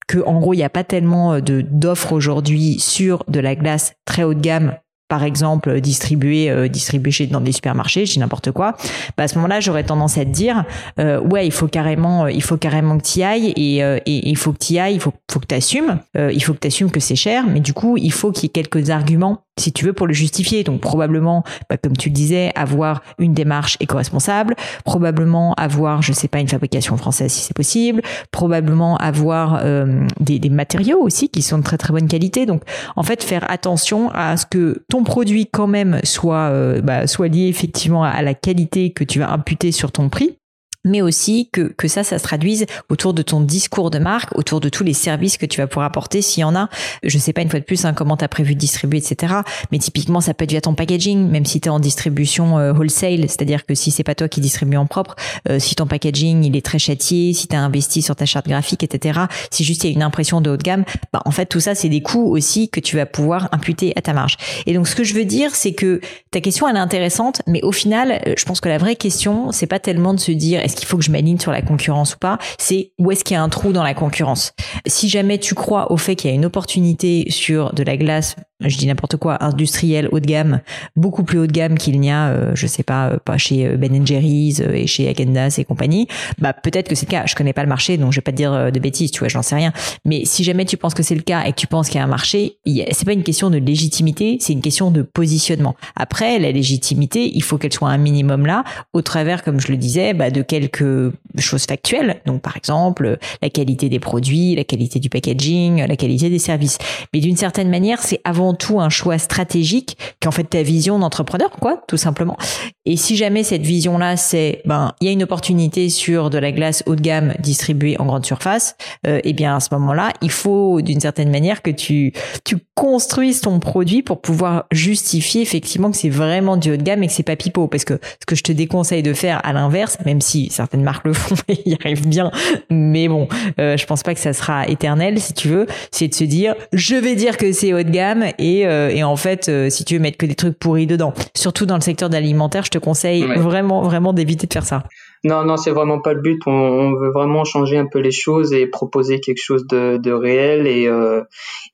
que 0.08 0.20
en 0.26 0.40
gros 0.40 0.54
il 0.54 0.58
n'y 0.58 0.64
a 0.64 0.70
pas 0.70 0.84
tellement 0.84 1.34
euh, 1.34 1.42
de 1.42 1.62
d'offres 1.62 2.14
aujourd'hui 2.14 2.80
sur 2.80 3.24
de 3.28 3.40
la 3.40 3.56
glace 3.56 3.94
très 4.06 4.24
haut 4.24 4.34
de 4.34 4.40
gamme 4.40 4.76
par 5.08 5.24
exemple 5.24 5.80
distribué 5.82 6.50
euh, 6.50 6.68
distribué 6.68 7.12
chez 7.12 7.28
dans 7.28 7.42
des 7.42 7.52
supermarchés, 7.52 8.06
chez 8.06 8.20
n'importe 8.20 8.52
quoi, 8.52 8.76
bah 9.18 9.24
à 9.24 9.28
ce 9.28 9.36
moment-là, 9.36 9.60
j'aurais 9.60 9.84
tendance 9.84 10.18
à 10.18 10.26
te 10.26 10.30
dire 10.30 10.66
euh, 11.00 11.20
ouais, 11.22 11.46
il 11.46 11.52
faut 11.52 11.68
carrément 11.68 12.26
euh, 12.26 12.32
il 12.32 12.44
faut 12.44 12.58
carrément 12.58 12.98
que 12.98 13.04
tu 13.04 13.22
ailles 13.22 13.54
et, 13.56 13.84
euh, 13.84 13.98
et 14.06 14.30
il 14.30 14.38
faut 14.38 14.54
que 14.54 14.64
tu 14.64 14.78
ailles, 14.78 14.96
il 14.96 15.00
faut 15.00 15.14
faut 15.32 15.40
que 15.40 15.46
tu 15.46 15.56
il 15.56 16.44
faut 16.44 16.54
que 16.54 16.60
tu 16.60 16.68
assumes 16.68 16.92
que 16.92 17.00
c'est 17.00 17.16
cher, 17.16 17.46
mais 17.48 17.60
du 17.60 17.74
coup, 17.74 17.98
il 17.98 18.12
faut 18.12 18.32
qu'il 18.32 18.44
y 18.44 18.46
ait 18.48 18.50
quelques 18.50 18.90
arguments 18.90 19.47
si 19.58 19.72
tu 19.72 19.86
veux, 19.86 19.94
pour 19.94 20.08
le 20.08 20.14
justifier. 20.14 20.64
Donc 20.64 20.82
probablement, 20.82 21.44
bah, 21.70 21.78
comme 21.78 21.96
tu 21.96 22.10
le 22.10 22.14
disais, 22.14 22.52
avoir 22.56 23.02
une 23.20 23.34
démarche 23.34 23.78
éco-responsable, 23.80 24.56
probablement 24.86 25.54
avoir, 25.56 26.02
je 26.02 26.14
sais 26.14 26.28
pas, 26.28 26.40
une 26.40 26.48
fabrication 26.48 26.98
française 26.98 27.32
si 27.32 27.42
c'est 27.42 27.56
possible, 27.56 28.02
probablement 28.32 28.98
avoir 28.98 29.62
euh, 29.64 30.06
des, 30.20 30.40
des, 30.40 30.50
matériaux 30.50 31.00
aussi 31.02 31.30
qui 31.30 31.42
sont 31.42 31.58
de 31.58 31.64
très 31.64 31.78
très 31.78 31.94
bonne 31.94 32.08
qualité. 32.08 32.46
Donc 32.46 32.64
en 32.96 33.04
fait, 33.04 33.24
faire 33.24 33.50
attention 33.50 34.10
à 34.12 34.38
ce 34.38 34.46
que 34.46 34.84
ton 34.90 35.04
produit 35.04 35.48
quand 35.48 35.68
même 35.68 36.00
soit 36.04 36.50
euh, 36.50 36.82
bah, 36.82 37.08
soit 37.08 37.28
lié 37.28 37.48
effectivement 37.48 38.04
à 38.04 38.22
la 38.22 38.34
qualité 38.34 38.92
que 38.92 39.04
tu 39.04 39.20
vas 39.20 39.32
imputer 39.32 39.72
sur 39.72 39.92
ton 39.92 40.10
prix 40.10 40.38
mais 40.84 41.02
aussi 41.02 41.50
que, 41.52 41.74
que 41.78 41.88
ça, 41.88 42.04
ça 42.04 42.18
se 42.18 42.24
traduise 42.24 42.66
autour 42.90 43.14
de 43.14 43.22
ton 43.22 43.42
discours 43.42 43.90
de 43.92 44.00
marque, 44.00 44.38
autour 44.38 44.60
de 44.60 44.70
tous 44.70 44.84
les 44.84 44.94
services 44.94 45.38
que 45.38 45.46
tu 45.46 45.62
vas 45.62 45.68
pouvoir 45.68 45.86
apporter 45.86 46.22
s'il 46.22 46.42
y 46.42 46.44
en 46.44 46.56
a. 46.56 46.70
Je 47.04 47.18
sais 47.18 47.34
pas 47.34 47.42
une 47.42 47.50
fois 47.50 47.60
de 47.60 47.66
plus 47.66 47.86
hein, 47.86 47.94
comment 47.94 48.18
tu 48.18 48.24
as 48.24 48.28
prévu 48.28 48.56
de 48.56 48.60
distribuer, 48.60 49.00
etc. 49.00 49.34
Mais 49.72 49.80
typiquement, 49.80 50.22
ça 50.22 50.34
peut 50.34 50.44
être 50.44 50.52
via 50.52 50.62
ton 50.62 50.76
packaging, 50.76 51.28
même 51.30 51.46
si 51.46 51.60
tu 51.60 51.68
es 51.68 51.72
en 51.72 51.80
distribution 51.80 52.58
euh, 52.58 52.74
wholesale, 52.74 53.22
c'est-à-dire 53.22 53.66
que 53.66 53.76
si 53.76 53.92
c'est 53.92 54.04
pas 54.04 54.16
toi 54.16 54.28
qui 54.28 54.42
distribue 54.42 54.78
en 54.78 54.86
propre, 54.86 55.16
euh, 55.50 55.60
si 55.60 55.76
ton 55.76 55.88
packaging 55.88 56.44
il 56.44 56.56
est 56.56 56.66
très 56.66 56.80
châtié, 56.80 57.34
si 57.34 57.48
tu 57.48 57.56
as 57.56 57.62
investi 57.62 58.02
sur 58.02 58.16
ta 58.16 58.26
charte 58.26 58.48
graphique, 58.48 58.84
etc. 58.84 59.20
Si 59.52 59.64
juste 59.64 59.84
il 59.84 59.88
y 59.88 59.90
a 59.90 59.94
une 59.94 60.04
impression 60.04 60.42
de 60.42 60.50
haut 60.50 60.58
de 60.58 60.64
gamme, 60.64 60.86
bah, 61.14 61.22
en 61.26 61.32
fait 61.32 61.46
tout 61.46 61.60
ça 61.60 61.76
c'est 61.76 61.90
des 61.90 62.02
coûts 62.02 62.30
aussi 62.32 62.70
que 62.70 62.80
tu 62.80 62.96
vas 62.96 63.06
pouvoir 63.06 63.50
imputer 63.52 63.94
à 63.96 64.02
ta 64.02 64.14
marge. 64.14 64.38
Et 64.66 64.74
donc 64.74 64.88
ce 64.88 64.96
que 64.96 65.04
je 65.04 65.14
veux 65.14 65.26
dire, 65.26 65.56
c'est 65.56 65.74
que 65.74 66.02
ta 66.32 66.42
question 66.42 66.68
elle 66.68 66.76
est 66.76 66.80
intéressante, 66.80 67.42
mais 67.48 67.62
au 67.64 67.72
final, 67.72 68.22
euh, 68.28 68.34
je 68.38 68.46
pense 68.46 68.62
que 68.62 68.70
la 68.70 68.78
vraie 68.78 68.96
question 68.96 69.52
c'est 69.52 69.68
pas 69.68 69.80
tellement 69.80 70.14
de 70.14 70.20
se 70.20 70.32
dire 70.32 70.62
est-ce 70.68 70.76
qu'il 70.76 70.86
faut 70.86 70.98
que 70.98 71.04
je 71.04 71.12
m'aligne 71.12 71.40
sur 71.40 71.54
la 71.54 71.62
concurrence 71.62 72.16
ou 72.16 72.18
pas, 72.18 72.38
c'est 72.60 72.92
où 73.00 73.10
est-ce 73.10 73.24
qu'il 73.24 73.36
y 73.36 73.38
a 73.38 73.42
un 73.42 73.48
trou 73.48 73.72
dans 73.72 73.84
la 73.84 73.94
concurrence? 73.94 74.52
Si 74.86 75.08
jamais 75.08 75.38
tu 75.38 75.56
crois 75.56 75.92
au 75.94 75.98
fait 75.98 76.16
qu'il 76.16 76.30
y 76.30 76.34
a 76.34 76.36
une 76.36 76.46
opportunité 76.46 77.26
sur 77.30 77.74
de 77.74 77.84
la 77.84 77.96
glace 77.96 78.36
je 78.60 78.78
dis 78.78 78.88
n'importe 78.88 79.18
quoi, 79.18 79.44
industriel 79.44 80.10
haut 80.12 80.20
de 80.20 80.26
gamme, 80.26 80.62
beaucoup 80.96 81.24
plus 81.24 81.38
haut 81.38 81.48
de 81.48 81.52
gamme 81.52 81.78
qu'il 81.78 82.00
n'y 82.00 82.10
a, 82.10 82.30
euh, 82.30 82.52
je 82.56 82.66
sais 82.66 82.84
pas, 82.84 83.10
euh, 83.10 83.18
pas 83.24 83.38
chez 83.38 83.68
euh, 83.68 83.78
Ben 83.78 84.06
Jerry's 84.06 84.60
et 84.60 84.88
chez 84.88 85.08
Agendas 85.08 85.56
et 85.60 85.64
compagnie, 85.64 86.08
bah 86.40 86.54
peut-être 86.54 86.88
que 86.88 86.96
c'est 86.96 87.06
le 87.06 87.12
cas. 87.12 87.26
Je 87.28 87.36
connais 87.36 87.54
pas 87.54 87.62
le 87.62 87.70
marché, 87.70 87.98
donc 87.98 88.14
je 88.14 88.18
vais 88.18 88.24
pas 88.24 88.32
te 88.32 88.38
dire 88.38 88.72
de 88.72 88.80
bêtises, 88.80 89.12
tu 89.12 89.20
vois, 89.20 89.28
j'en 89.28 89.44
sais 89.44 89.56
rien. 89.56 89.74
Mais 90.06 90.26
si 90.26 90.44
jamais 90.44 90.66
tu 90.66 90.76
penses 90.76 90.96
que 90.96 91.04
c'est 91.04 91.16
le 91.16 91.22
cas 91.22 91.46
et 91.46 91.52
que 91.52 91.58
tu 91.58 91.68
penses 91.68 91.88
qu'il 91.88 91.98
y 91.98 92.02
a 92.02 92.04
un 92.04 92.08
marché, 92.08 92.58
c'est 92.66 93.06
pas 93.06 93.14
une 93.14 93.24
question 93.24 93.50
de 93.50 93.58
légitimité, 93.58 94.38
c'est 94.40 94.54
une 94.54 94.62
question 94.62 94.90
de 94.90 95.04
positionnement. 95.04 95.76
Après, 95.96 96.40
la 96.40 96.52
légitimité, 96.52 97.32
il 97.36 97.44
faut 97.44 97.58
qu'elle 97.58 97.74
soit 97.74 97.90
un 97.90 97.98
minimum 97.98 98.46
là, 98.46 98.64
au 98.94 99.02
travers, 99.02 99.44
comme 99.44 99.60
je 99.60 99.68
le 99.68 99.78
disais, 99.78 100.14
bah, 100.14 100.32
de 100.32 100.42
quelques 100.42 101.12
choses 101.38 101.66
factuelles. 101.66 102.22
Donc 102.26 102.42
par 102.42 102.58
exemple, 102.58 103.18
la 103.42 103.50
qualité 103.50 103.90
des 103.90 104.00
produits, 104.00 104.56
la 104.56 104.64
qualité 104.64 105.00
du 105.00 105.10
packaging, 105.10 105.86
la 105.86 105.96
qualité 105.96 106.30
des 106.30 106.40
services. 106.40 106.78
Mais 107.14 107.20
d'une 107.20 107.38
certaine 107.38 107.70
manière, 107.70 108.02
c'est 108.02 108.20
avant 108.24 108.47
tout 108.54 108.80
un 108.80 108.90
choix 108.90 109.18
stratégique 109.18 109.98
qui 110.20 110.28
en 110.28 110.32
fait 110.32 110.44
ta 110.44 110.64
vision 110.64 111.00
d'entrepreneur, 111.00 111.52
quoi, 111.60 111.84
tout 111.88 111.98
simplement. 111.98 112.38
Et 112.86 112.96
si 112.96 113.18
jamais 113.18 113.44
cette 113.44 113.64
vision-là, 113.64 114.18
c'est, 114.18 114.62
ben, 114.66 114.94
il 115.02 115.08
y 115.08 115.10
a 115.10 115.12
une 115.12 115.24
opportunité 115.24 115.90
sur 115.90 116.30
de 116.30 116.38
la 116.38 116.52
glace 116.52 116.84
haut 116.86 116.96
de 116.96 117.02
gamme 117.02 117.34
distribuée 117.40 118.00
en 118.00 118.06
grande 118.06 118.26
surface, 118.26 118.76
euh, 119.06 119.20
eh 119.24 119.34
bien 119.34 119.56
à 119.56 119.60
ce 119.60 119.70
moment-là, 119.74 120.14
il 120.22 120.32
faut 120.32 120.82
d'une 120.82 121.00
certaine 121.00 121.30
manière 121.30 121.62
que 121.62 121.72
tu 121.72 122.14
tu 122.44 122.58
construises 122.76 123.42
ton 123.42 123.60
produit 123.60 124.04
pour 124.04 124.22
pouvoir 124.22 124.66
justifier 124.72 125.42
effectivement 125.42 125.92
que 125.92 125.98
c'est 125.98 126.10
vraiment 126.10 126.58
du 126.58 126.72
haut 126.72 126.78
de 126.78 126.84
gamme 126.84 127.04
et 127.04 127.08
que 127.08 127.14
c'est 127.14 127.24
pas 127.24 127.36
pipeau. 127.36 127.68
Parce 127.68 127.86
que 127.86 128.00
ce 128.20 128.26
que 128.26 128.36
je 128.36 128.44
te 128.44 128.52
déconseille 128.52 129.04
de 129.04 129.14
faire 129.14 129.42
à 129.46 129.54
l'inverse, 129.54 129.98
même 130.06 130.22
si 130.22 130.50
certaines 130.52 130.84
marques 130.84 131.06
le 131.06 131.14
font 131.14 131.36
et 131.48 131.70
y 131.70 131.76
arrivent 131.76 132.08
bien, 132.08 132.32
mais 132.70 133.08
bon, 133.08 133.28
euh, 133.60 133.78
je 133.78 133.86
pense 133.86 134.04
pas 134.04 134.14
que 134.14 134.20
ça 134.20 134.34
sera 134.34 134.68
éternel 134.68 135.20
si 135.20 135.34
tu 135.34 135.48
veux, 135.48 135.68
c'est 135.92 136.08
de 136.08 136.16
se 136.16 136.24
dire, 136.24 136.56
je 136.74 136.96
vais 136.96 137.16
dire 137.16 137.38
que 137.38 137.52
c'est 137.52 137.74
haut 137.74 137.84
de 137.84 137.90
gamme 137.90 138.26
et, 138.40 138.68
euh, 138.68 138.90
et 138.90 139.04
en 139.04 139.16
fait, 139.16 139.50
euh, 139.50 139.70
si 139.70 139.86
tu 139.86 139.96
veux 139.96 140.00
mettre 140.00 140.18
que 140.18 140.26
des 140.26 140.36
trucs 140.36 140.58
pourris 140.58 140.88
dedans, 140.88 141.14
surtout 141.36 141.66
dans 141.66 141.76
le 141.76 141.82
secteur 141.82 142.10
de 142.10 142.16
l'alimentaire, 142.16 142.64
je 142.64 142.70
te 142.70 142.78
conseille 142.78 143.24
vraiment, 143.24 143.82
vraiment 143.82 144.14
d'éviter 144.14 144.48
de 144.48 144.54
faire 144.54 144.66
ça. 144.66 144.84
Non, 145.24 145.44
non, 145.44 145.58
c'est 145.58 145.72
vraiment 145.72 146.00
pas 146.00 146.14
le 146.14 146.22
but. 146.22 146.42
On, 146.46 146.52
on, 146.52 146.96
veut 146.96 147.12
vraiment 147.12 147.44
changer 147.44 147.78
un 147.78 147.88
peu 147.88 148.00
les 148.00 148.12
choses 148.12 148.54
et 148.54 148.68
proposer 148.68 149.20
quelque 149.20 149.42
chose 149.42 149.66
de, 149.68 149.98
de 149.98 150.12
réel 150.12 150.68
et, 150.68 150.88
euh, 150.88 151.24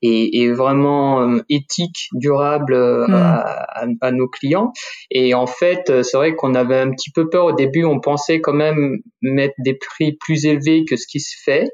et, 0.02 0.42
et, 0.42 0.52
vraiment 0.52 1.22
euh, 1.22 1.40
éthique, 1.50 2.08
durable 2.12 2.74
euh, 2.74 3.06
mm. 3.06 3.14
à, 3.14 3.84
à, 4.00 4.10
nos 4.12 4.28
clients. 4.28 4.72
Et 5.10 5.34
en 5.34 5.46
fait, 5.46 5.90
euh, 5.90 6.02
c'est 6.02 6.16
vrai 6.16 6.34
qu'on 6.34 6.54
avait 6.54 6.78
un 6.78 6.90
petit 6.90 7.10
peu 7.10 7.28
peur 7.28 7.46
au 7.46 7.52
début. 7.52 7.84
On 7.84 8.00
pensait 8.00 8.40
quand 8.40 8.54
même 8.54 8.98
mettre 9.20 9.54
des 9.58 9.74
prix 9.74 10.16
plus 10.18 10.46
élevés 10.46 10.84
que 10.84 10.96
ce 10.96 11.06
qui 11.06 11.20
se 11.20 11.36
fait. 11.44 11.68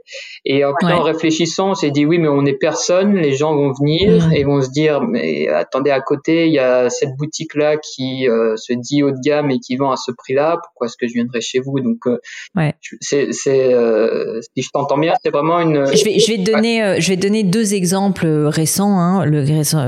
Et 0.44 0.62
après, 0.62 0.92
en 0.92 1.02
réfléchissant, 1.02 1.70
on 1.70 1.74
s'est 1.74 1.90
dit 1.90 2.04
oui, 2.04 2.18
mais 2.18 2.28
on 2.28 2.44
est 2.44 2.58
personne. 2.58 3.14
Les 3.14 3.32
gens 3.32 3.54
vont 3.54 3.72
venir 3.72 4.28
mm. 4.28 4.32
et 4.32 4.44
vont 4.44 4.60
se 4.60 4.70
dire 4.70 5.02
mais 5.02 5.48
attendez, 5.48 5.90
à 5.90 6.00
côté, 6.00 6.46
il 6.46 6.52
y 6.52 6.58
a 6.58 6.90
cette 6.90 7.16
boutique 7.16 7.54
là 7.54 7.76
qui 7.76 8.26
se 8.56 8.72
dit 8.72 9.02
haut 9.02 9.12
de 9.12 9.20
gamme 9.24 9.50
et 9.50 9.60
qui 9.60 9.76
vend 9.76 9.92
à 9.92 9.96
ce 9.96 10.10
prix-là. 10.10 10.58
Pourquoi 10.62 10.86
est-ce 10.86 10.96
que 10.96 11.06
je 11.06 11.14
viendrais 11.14 11.40
chez 11.40 11.59
vous. 11.60 11.80
Donc, 11.80 12.06
euh, 12.06 12.18
ouais. 12.56 12.74
c'est, 13.00 13.32
c'est, 13.32 13.72
euh, 13.72 14.40
si 14.56 14.62
je 14.62 14.68
t'entends 14.72 14.98
bien, 14.98 15.14
c'est 15.22 15.30
vraiment 15.30 15.60
une. 15.60 15.86
Je 15.86 16.04
vais, 16.04 16.18
je 16.18 16.26
vais 16.32 16.38
te 16.38 16.50
donner, 16.50 16.82
euh, 16.82 16.96
je 16.98 17.08
vais 17.08 17.16
donner 17.16 17.42
deux 17.42 17.74
exemples 17.74 18.26
récents. 18.26 18.98
Hein. 18.98 19.24
Le 19.24 19.40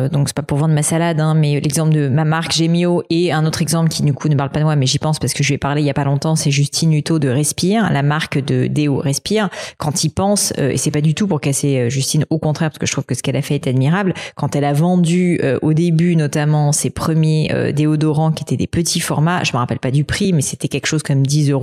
donc 0.08 0.28
c'est 0.28 0.36
pas 0.36 0.42
pour 0.42 0.58
vendre 0.58 0.74
ma 0.74 0.82
salade, 0.82 1.20
hein, 1.20 1.34
mais 1.34 1.60
l'exemple 1.60 1.94
de 1.94 2.08
ma 2.08 2.24
marque 2.24 2.52
Gemio 2.52 3.02
et 3.10 3.32
un 3.32 3.46
autre 3.46 3.62
exemple 3.62 3.88
qui 3.88 4.02
du 4.02 4.12
coup 4.12 4.28
ne 4.28 4.34
parle 4.34 4.50
pas 4.50 4.60
de 4.60 4.64
moi, 4.64 4.76
mais 4.76 4.86
j'y 4.86 4.98
pense 4.98 5.18
parce 5.18 5.34
que 5.34 5.42
je 5.42 5.48
lui 5.48 5.54
ai 5.54 5.58
parlé 5.58 5.82
il 5.82 5.86
y 5.86 5.90
a 5.90 5.94
pas 5.94 6.04
longtemps. 6.04 6.36
C'est 6.36 6.50
Justine 6.50 6.92
Hutto 6.92 7.18
de 7.18 7.28
Respire, 7.28 7.90
la 7.92 8.02
marque 8.02 8.38
de 8.38 8.66
déo 8.66 8.96
Respire. 8.96 9.48
Quand 9.78 10.04
il 10.04 10.10
pense, 10.10 10.52
et 10.58 10.76
c'est 10.76 10.90
pas 10.90 11.00
du 11.00 11.14
tout 11.14 11.26
pour 11.26 11.40
casser 11.40 11.88
Justine, 11.90 12.24
au 12.30 12.38
contraire 12.38 12.70
parce 12.70 12.78
que 12.78 12.86
je 12.86 12.92
trouve 12.92 13.04
que 13.04 13.14
ce 13.14 13.22
qu'elle 13.22 13.36
a 13.36 13.42
fait 13.42 13.54
est 13.54 13.66
admirable. 13.66 14.14
Quand 14.36 14.56
elle 14.56 14.64
a 14.64 14.72
vendu 14.72 15.40
au 15.62 15.72
début 15.72 16.16
notamment 16.16 16.72
ses 16.72 16.90
premiers 16.90 17.72
déodorants 17.72 18.32
qui 18.32 18.42
étaient 18.42 18.56
des 18.56 18.66
petits 18.66 19.00
formats, 19.00 19.44
je 19.44 19.52
me 19.52 19.58
rappelle 19.58 19.78
pas 19.78 19.90
du 19.90 20.04
prix, 20.04 20.32
mais 20.32 20.42
c'était 20.42 20.68
quelque 20.68 20.86
chose 20.86 21.02
comme 21.02 21.26
10 21.26 21.50
euros 21.50 21.61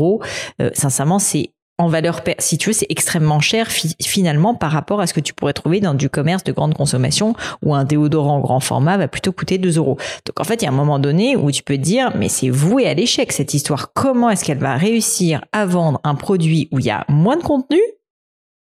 euh, 0.61 0.69
sincèrement, 0.73 1.19
c'est 1.19 1.51
en 1.79 1.87
valeur, 1.87 2.19
si 2.39 2.57
tu 2.57 2.69
veux, 2.69 2.73
c'est 2.73 2.87
extrêmement 2.89 3.39
cher 3.39 3.69
finalement 3.69 4.53
par 4.53 4.71
rapport 4.71 4.99
à 4.99 5.07
ce 5.07 5.13
que 5.13 5.21
tu 5.21 5.33
pourrais 5.33 5.53
trouver 5.53 5.79
dans 5.79 5.93
du 5.93 6.09
commerce 6.09 6.43
de 6.43 6.51
grande 6.51 6.73
consommation 6.73 7.35
où 7.63 7.73
un 7.73 7.85
déodorant 7.85 8.41
grand 8.41 8.59
format 8.59 8.97
va 8.97 9.07
plutôt 9.07 9.31
coûter 9.31 9.57
2 9.57 9.77
euros. 9.77 9.97
Donc 10.25 10.39
en 10.41 10.43
fait, 10.43 10.61
il 10.61 10.65
y 10.65 10.67
a 10.67 10.71
un 10.71 10.75
moment 10.75 10.99
donné 10.99 11.37
où 11.37 11.49
tu 11.51 11.63
peux 11.63 11.77
te 11.77 11.81
dire, 11.81 12.11
mais 12.17 12.27
c'est 12.27 12.49
voué 12.49 12.85
à 12.85 12.93
l'échec 12.93 13.31
cette 13.31 13.53
histoire. 13.53 13.93
Comment 13.93 14.29
est-ce 14.29 14.43
qu'elle 14.43 14.57
va 14.57 14.75
réussir 14.75 15.41
à 15.53 15.65
vendre 15.65 16.01
un 16.03 16.15
produit 16.15 16.67
où 16.73 16.79
il 16.79 16.85
y 16.85 16.91
a 16.91 17.05
moins 17.07 17.37
de 17.37 17.43
contenu, 17.43 17.79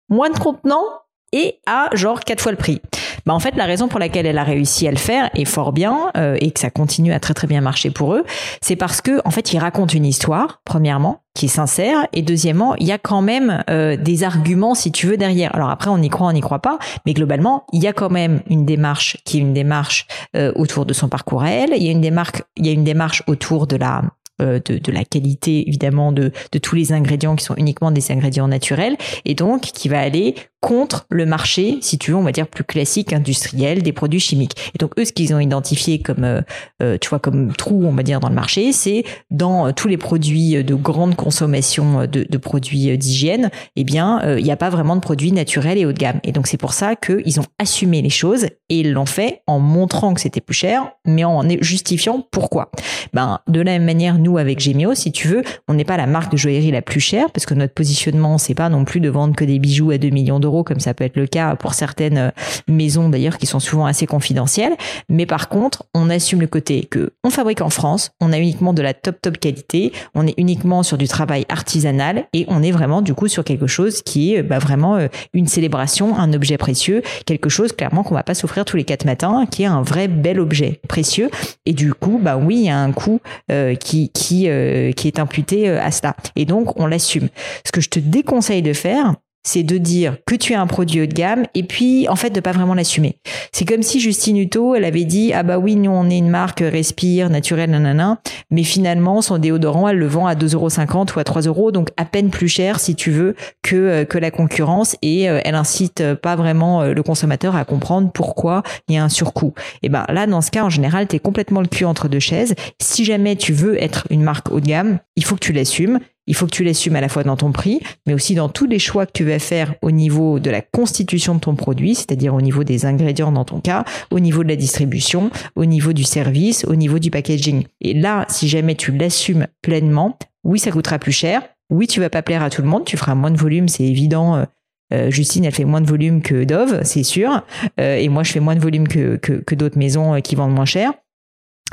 moins 0.08 0.30
de 0.30 0.38
contenant 0.38 0.84
et 1.32 1.60
à 1.66 1.90
genre 1.92 2.20
quatre 2.20 2.42
fois 2.42 2.52
le 2.52 2.58
prix? 2.58 2.80
Bah 3.26 3.34
en 3.34 3.38
fait 3.38 3.54
la 3.56 3.66
raison 3.66 3.88
pour 3.88 4.00
laquelle 4.00 4.26
elle 4.26 4.38
a 4.38 4.44
réussi 4.44 4.88
à 4.88 4.90
le 4.90 4.96
faire 4.96 5.30
et 5.34 5.44
fort 5.44 5.72
bien 5.72 6.10
euh, 6.16 6.36
et 6.40 6.50
que 6.50 6.60
ça 6.60 6.70
continue 6.70 7.12
à 7.12 7.20
très 7.20 7.34
très 7.34 7.46
bien 7.46 7.60
marcher 7.60 7.90
pour 7.90 8.14
eux, 8.14 8.24
c'est 8.60 8.76
parce 8.76 9.00
que 9.00 9.20
en 9.24 9.30
fait 9.30 9.52
ils 9.52 9.58
racontent 9.58 9.94
une 9.94 10.06
histoire 10.06 10.60
premièrement 10.64 11.22
qui 11.34 11.46
est 11.46 11.48
sincère 11.48 12.06
et 12.12 12.22
deuxièmement 12.22 12.74
il 12.76 12.86
y 12.86 12.92
a 12.92 12.98
quand 12.98 13.22
même 13.22 13.62
euh, 13.70 13.96
des 13.96 14.24
arguments 14.24 14.74
si 14.74 14.92
tu 14.92 15.06
veux 15.06 15.16
derrière. 15.16 15.54
Alors 15.54 15.70
après 15.70 15.90
on 15.90 15.98
y 15.98 16.08
croit 16.08 16.26
on 16.26 16.32
n'y 16.32 16.40
croit 16.40 16.60
pas, 16.60 16.78
mais 17.06 17.14
globalement 17.14 17.64
il 17.72 17.82
y 17.82 17.86
a 17.86 17.92
quand 17.92 18.10
même 18.10 18.42
une 18.48 18.64
démarche 18.64 19.16
qui 19.24 19.38
est 19.38 19.40
une 19.40 19.54
démarche 19.54 20.06
euh, 20.36 20.52
autour 20.56 20.86
de 20.86 20.92
son 20.92 21.08
parcours 21.08 21.42
à 21.42 21.50
elle. 21.50 21.70
Il 21.76 21.82
y 21.82 21.88
a 21.88 21.92
une 21.92 22.00
démarche 22.00 22.42
il 22.56 22.66
y 22.66 22.70
a 22.70 22.72
une 22.72 22.84
démarche 22.84 23.22
autour 23.26 23.66
de 23.66 23.76
la 23.76 24.02
de, 24.38 24.60
de, 24.78 24.92
la 24.92 25.04
qualité 25.04 25.68
évidemment 25.68 26.12
de, 26.12 26.32
de 26.52 26.58
tous 26.58 26.74
les 26.74 26.92
ingrédients 26.92 27.36
qui 27.36 27.44
sont 27.44 27.54
uniquement 27.56 27.90
des 27.90 28.10
ingrédients 28.10 28.48
naturels 28.48 28.96
et 29.24 29.34
donc 29.34 29.62
qui 29.62 29.88
va 29.88 30.00
aller 30.00 30.34
contre 30.62 31.06
le 31.10 31.26
marché, 31.26 31.78
si 31.80 31.98
tu 31.98 32.12
veux, 32.12 32.16
on 32.16 32.22
va 32.22 32.30
dire 32.30 32.46
plus 32.46 32.62
classique, 32.62 33.12
industriel, 33.12 33.82
des 33.82 33.92
produits 33.92 34.20
chimiques. 34.20 34.54
Et 34.74 34.78
donc 34.78 34.92
eux, 34.96 35.04
ce 35.04 35.12
qu'ils 35.12 35.34
ont 35.34 35.40
identifié 35.40 35.98
comme, 35.98 36.22
euh, 36.22 36.40
euh, 36.82 36.98
tu 37.00 37.08
vois, 37.08 37.18
comme 37.18 37.52
trou, 37.52 37.84
on 37.84 37.92
va 37.92 38.04
dire, 38.04 38.20
dans 38.20 38.28
le 38.28 38.34
marché, 38.34 38.72
c'est 38.72 39.02
dans 39.32 39.72
tous 39.72 39.88
les 39.88 39.96
produits 39.96 40.62
de 40.62 40.74
grande 40.76 41.16
consommation 41.16 42.06
de, 42.06 42.24
de 42.28 42.38
produits 42.38 42.96
d'hygiène, 42.96 43.50
eh 43.74 43.82
bien, 43.82 44.36
il 44.36 44.44
n'y 44.44 44.52
a 44.52 44.56
pas 44.56 44.70
vraiment 44.70 44.94
de 44.94 45.00
produits 45.00 45.32
naturels 45.32 45.78
et 45.78 45.84
haut 45.84 45.92
de 45.92 45.98
gamme. 45.98 46.20
Et 46.22 46.30
donc 46.30 46.46
c'est 46.46 46.56
pour 46.56 46.74
ça 46.74 46.94
qu'ils 46.94 47.40
ont 47.40 47.46
assumé 47.58 48.00
les 48.00 48.10
choses 48.10 48.44
et 48.44 48.80
ils 48.80 48.92
l'ont 48.92 49.06
fait 49.06 49.42
en 49.48 49.58
montrant 49.58 50.14
que 50.14 50.20
c'était 50.20 50.40
plus 50.40 50.54
cher, 50.54 50.92
mais 51.04 51.24
en 51.24 51.42
justifiant 51.60 52.24
pourquoi. 52.30 52.70
Ben, 53.12 53.40
de 53.48 53.60
la 53.60 53.72
même 53.72 53.84
manière, 53.84 54.18
nous, 54.22 54.38
avec 54.38 54.60
Gemio, 54.60 54.94
si 54.94 55.12
tu 55.12 55.28
veux, 55.28 55.42
on 55.68 55.74
n'est 55.74 55.84
pas 55.84 55.96
la 55.96 56.06
marque 56.06 56.32
de 56.32 56.36
joaillerie 56.36 56.70
la 56.70 56.82
plus 56.82 57.00
chère 57.00 57.30
parce 57.30 57.46
que 57.46 57.54
notre 57.54 57.74
positionnement, 57.74 58.38
c'est 58.38 58.54
pas 58.54 58.68
non 58.68 58.84
plus 58.84 59.00
de 59.00 59.08
vendre 59.08 59.34
que 59.34 59.44
des 59.44 59.58
bijoux 59.58 59.90
à 59.90 59.98
2 59.98 60.08
millions 60.10 60.40
d'euros 60.40 60.64
comme 60.64 60.80
ça 60.80 60.94
peut 60.94 61.04
être 61.04 61.16
le 61.16 61.26
cas 61.26 61.56
pour 61.56 61.74
certaines 61.74 62.18
euh, 62.18 62.30
maisons 62.68 63.08
d'ailleurs 63.08 63.38
qui 63.38 63.46
sont 63.46 63.60
souvent 63.60 63.86
assez 63.86 64.06
confidentielles. 64.06 64.74
Mais 65.08 65.26
par 65.26 65.48
contre, 65.48 65.84
on 65.94 66.10
assume 66.10 66.40
le 66.40 66.46
côté 66.46 66.84
que 66.84 67.12
on 67.24 67.30
fabrique 67.30 67.60
en 67.60 67.70
France, 67.70 68.12
on 68.20 68.32
a 68.32 68.38
uniquement 68.38 68.72
de 68.72 68.82
la 68.82 68.94
top 68.94 69.20
top 69.20 69.38
qualité, 69.38 69.92
on 70.14 70.26
est 70.26 70.34
uniquement 70.38 70.82
sur 70.82 70.98
du 70.98 71.08
travail 71.08 71.44
artisanal 71.48 72.26
et 72.32 72.44
on 72.48 72.62
est 72.62 72.72
vraiment 72.72 73.02
du 73.02 73.14
coup 73.14 73.28
sur 73.28 73.44
quelque 73.44 73.66
chose 73.66 74.02
qui 74.02 74.34
est 74.34 74.42
bah, 74.42 74.58
vraiment 74.58 74.96
euh, 74.96 75.08
une 75.32 75.46
célébration, 75.46 76.16
un 76.16 76.32
objet 76.32 76.58
précieux, 76.58 77.02
quelque 77.26 77.48
chose 77.48 77.72
clairement 77.72 78.02
qu'on 78.02 78.14
va 78.14 78.22
pas 78.22 78.34
s'offrir 78.34 78.64
tous 78.64 78.76
les 78.76 78.84
quatre 78.84 79.04
matins, 79.04 79.46
qui 79.50 79.62
est 79.62 79.66
un 79.66 79.82
vrai 79.82 80.08
bel 80.08 80.40
objet 80.40 80.80
précieux. 80.88 81.30
Et 81.66 81.72
du 81.72 81.94
coup, 81.94 82.20
bah 82.22 82.36
oui, 82.36 82.56
il 82.56 82.64
y 82.66 82.70
a 82.70 82.78
un 82.78 82.92
coût 82.92 83.20
euh, 83.50 83.74
qui 83.74 84.10
qui, 84.12 84.48
euh, 84.48 84.92
qui 84.92 85.08
est 85.08 85.18
imputé 85.18 85.68
euh, 85.68 85.80
à 85.80 85.90
cela. 85.90 86.16
Et 86.36 86.44
donc, 86.44 86.78
on 86.78 86.86
l'assume. 86.86 87.28
Ce 87.66 87.72
que 87.72 87.80
je 87.80 87.88
te 87.88 87.98
déconseille 87.98 88.62
de 88.62 88.72
faire, 88.72 89.14
c'est 89.44 89.62
de 89.62 89.78
dire 89.78 90.16
que 90.26 90.34
tu 90.34 90.54
as 90.54 90.60
un 90.60 90.66
produit 90.66 91.02
haut 91.02 91.06
de 91.06 91.12
gamme 91.12 91.46
et 91.54 91.62
puis 91.62 92.08
en 92.08 92.16
fait 92.16 92.30
de 92.30 92.40
pas 92.40 92.52
vraiment 92.52 92.74
l'assumer. 92.74 93.18
C'est 93.52 93.64
comme 93.64 93.82
si 93.82 94.00
Justine 94.00 94.36
Hutto, 94.36 94.74
elle 94.74 94.84
avait 94.84 95.04
dit 95.04 95.32
ah 95.32 95.42
bah 95.42 95.58
oui 95.58 95.76
nous 95.76 95.90
on 95.90 96.08
est 96.08 96.18
une 96.18 96.28
marque 96.28 96.60
respire 96.60 97.28
naturelle 97.30 97.70
nanana, 97.70 98.20
mais 98.50 98.62
finalement 98.62 99.20
son 99.22 99.38
déodorant 99.38 99.88
elle 99.88 99.98
le 99.98 100.06
vend 100.06 100.26
à 100.26 100.34
2,50€ 100.34 101.16
ou 101.16 101.18
à 101.18 101.24
3 101.24 101.42
euros 101.42 101.72
donc 101.72 101.88
à 101.96 102.04
peine 102.04 102.30
plus 102.30 102.48
cher 102.48 102.78
si 102.78 102.94
tu 102.94 103.10
veux 103.10 103.34
que 103.62 103.76
euh, 103.76 104.04
que 104.04 104.18
la 104.18 104.30
concurrence 104.30 104.96
et 105.02 105.28
euh, 105.28 105.40
elle 105.44 105.54
incite 105.54 106.14
pas 106.14 106.36
vraiment 106.36 106.82
euh, 106.82 106.94
le 106.94 107.02
consommateur 107.02 107.56
à 107.56 107.64
comprendre 107.64 108.10
pourquoi 108.12 108.62
il 108.88 108.94
y 108.94 108.98
a 108.98 109.04
un 109.04 109.08
surcoût. 109.08 109.54
Et 109.82 109.88
ben 109.88 110.04
là 110.08 110.26
dans 110.26 110.40
ce 110.40 110.50
cas 110.50 110.62
en 110.62 110.70
général 110.70 111.08
tu 111.08 111.16
es 111.16 111.18
complètement 111.18 111.60
le 111.60 111.68
cul 111.68 111.84
entre 111.84 112.08
deux 112.08 112.20
chaises. 112.20 112.54
Si 112.80 113.04
jamais 113.04 113.36
tu 113.36 113.52
veux 113.52 113.82
être 113.82 114.06
une 114.10 114.22
marque 114.22 114.50
haut 114.52 114.60
de 114.60 114.66
gamme, 114.66 114.98
il 115.16 115.24
faut 115.24 115.34
que 115.34 115.40
tu 115.40 115.52
l'assumes 115.52 115.98
il 116.26 116.34
faut 116.34 116.46
que 116.46 116.52
tu 116.52 116.64
l'assumes 116.64 116.96
à 116.96 117.00
la 117.00 117.08
fois 117.08 117.24
dans 117.24 117.36
ton 117.36 117.52
prix, 117.52 117.80
mais 118.06 118.14
aussi 118.14 118.34
dans 118.34 118.48
tous 118.48 118.66
les 118.66 118.78
choix 118.78 119.06
que 119.06 119.12
tu 119.12 119.24
vas 119.24 119.38
faire 119.38 119.74
au 119.82 119.90
niveau 119.90 120.38
de 120.38 120.50
la 120.50 120.60
constitution 120.60 121.34
de 121.34 121.40
ton 121.40 121.54
produit, 121.54 121.94
c'est-à-dire 121.94 122.34
au 122.34 122.40
niveau 122.40 122.64
des 122.64 122.86
ingrédients 122.86 123.32
dans 123.32 123.44
ton 123.44 123.60
cas, 123.60 123.84
au 124.10 124.20
niveau 124.20 124.42
de 124.42 124.48
la 124.48 124.56
distribution, 124.56 125.30
au 125.56 125.64
niveau 125.64 125.92
du 125.92 126.04
service, 126.04 126.64
au 126.64 126.76
niveau 126.76 126.98
du 126.98 127.10
packaging. 127.10 127.64
Et 127.80 127.94
là, 127.94 128.24
si 128.28 128.48
jamais 128.48 128.74
tu 128.74 128.92
l'assumes 128.92 129.46
pleinement, 129.62 130.18
oui, 130.44 130.58
ça 130.58 130.70
coûtera 130.70 130.98
plus 130.98 131.12
cher. 131.12 131.42
Oui, 131.70 131.86
tu 131.86 132.00
vas 132.00 132.10
pas 132.10 132.22
plaire 132.22 132.42
à 132.42 132.50
tout 132.50 132.62
le 132.62 132.68
monde, 132.68 132.84
tu 132.84 132.96
feras 132.96 133.14
moins 133.14 133.30
de 133.30 133.38
volume, 133.38 133.68
c'est 133.68 133.84
évident. 133.84 134.36
Euh, 134.36 134.44
euh, 134.92 135.10
Justine, 135.10 135.44
elle 135.44 135.54
fait 135.54 135.64
moins 135.64 135.80
de 135.80 135.86
volume 135.86 136.20
que 136.20 136.44
Dove, 136.44 136.82
c'est 136.84 137.02
sûr. 137.02 137.42
Euh, 137.80 137.96
et 137.96 138.08
moi, 138.10 138.22
je 138.24 138.32
fais 138.32 138.40
moins 138.40 138.54
de 138.54 138.60
volume 138.60 138.86
que, 138.86 139.16
que, 139.16 139.32
que 139.32 139.54
d'autres 139.54 139.78
maisons 139.78 140.20
qui 140.20 140.34
vendent 140.34 140.54
moins 140.54 140.66
cher. 140.66 140.92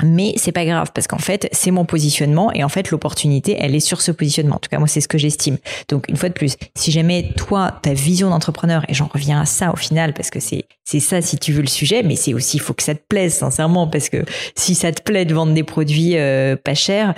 Mais 0.02 0.34
c'est 0.36 0.52
pas 0.52 0.64
grave 0.64 0.90
parce 0.94 1.06
qu'en 1.06 1.18
fait, 1.18 1.48
c'est 1.52 1.70
mon 1.70 1.84
positionnement 1.84 2.52
et 2.52 2.64
en 2.64 2.68
fait, 2.68 2.90
l'opportunité, 2.90 3.56
elle 3.58 3.74
est 3.74 3.80
sur 3.80 4.00
ce 4.00 4.12
positionnement. 4.12 4.56
En 4.56 4.58
tout 4.58 4.70
cas, 4.70 4.78
moi, 4.78 4.88
c'est 4.88 5.00
ce 5.00 5.08
que 5.08 5.18
j'estime. 5.18 5.58
Donc, 5.88 6.08
une 6.08 6.16
fois 6.16 6.28
de 6.28 6.34
plus, 6.34 6.56
si 6.74 6.90
jamais 6.90 7.32
toi, 7.36 7.78
ta 7.82 7.92
vision 7.92 8.30
d'entrepreneur, 8.30 8.84
et 8.88 8.94
j'en 8.94 9.06
reviens 9.12 9.40
à 9.40 9.46
ça 9.46 9.72
au 9.72 9.76
final 9.76 10.14
parce 10.14 10.30
que 10.30 10.40
c'est, 10.40 10.64
c'est 10.84 11.00
ça 11.00 11.20
si 11.22 11.38
tu 11.38 11.52
veux 11.52 11.62
le 11.62 11.68
sujet, 11.68 12.02
mais 12.02 12.16
c'est 12.16 12.34
aussi, 12.34 12.56
il 12.56 12.60
faut 12.60 12.74
que 12.74 12.82
ça 12.82 12.94
te 12.94 13.02
plaise, 13.08 13.34
sincèrement, 13.34 13.86
parce 13.86 14.08
que 14.08 14.24
si 14.56 14.74
ça 14.74 14.92
te 14.92 15.02
plaît 15.02 15.24
de 15.24 15.34
vendre 15.34 15.54
des 15.54 15.64
produits 15.64 16.16
euh, 16.16 16.56
pas 16.56 16.74
chers, 16.74 17.14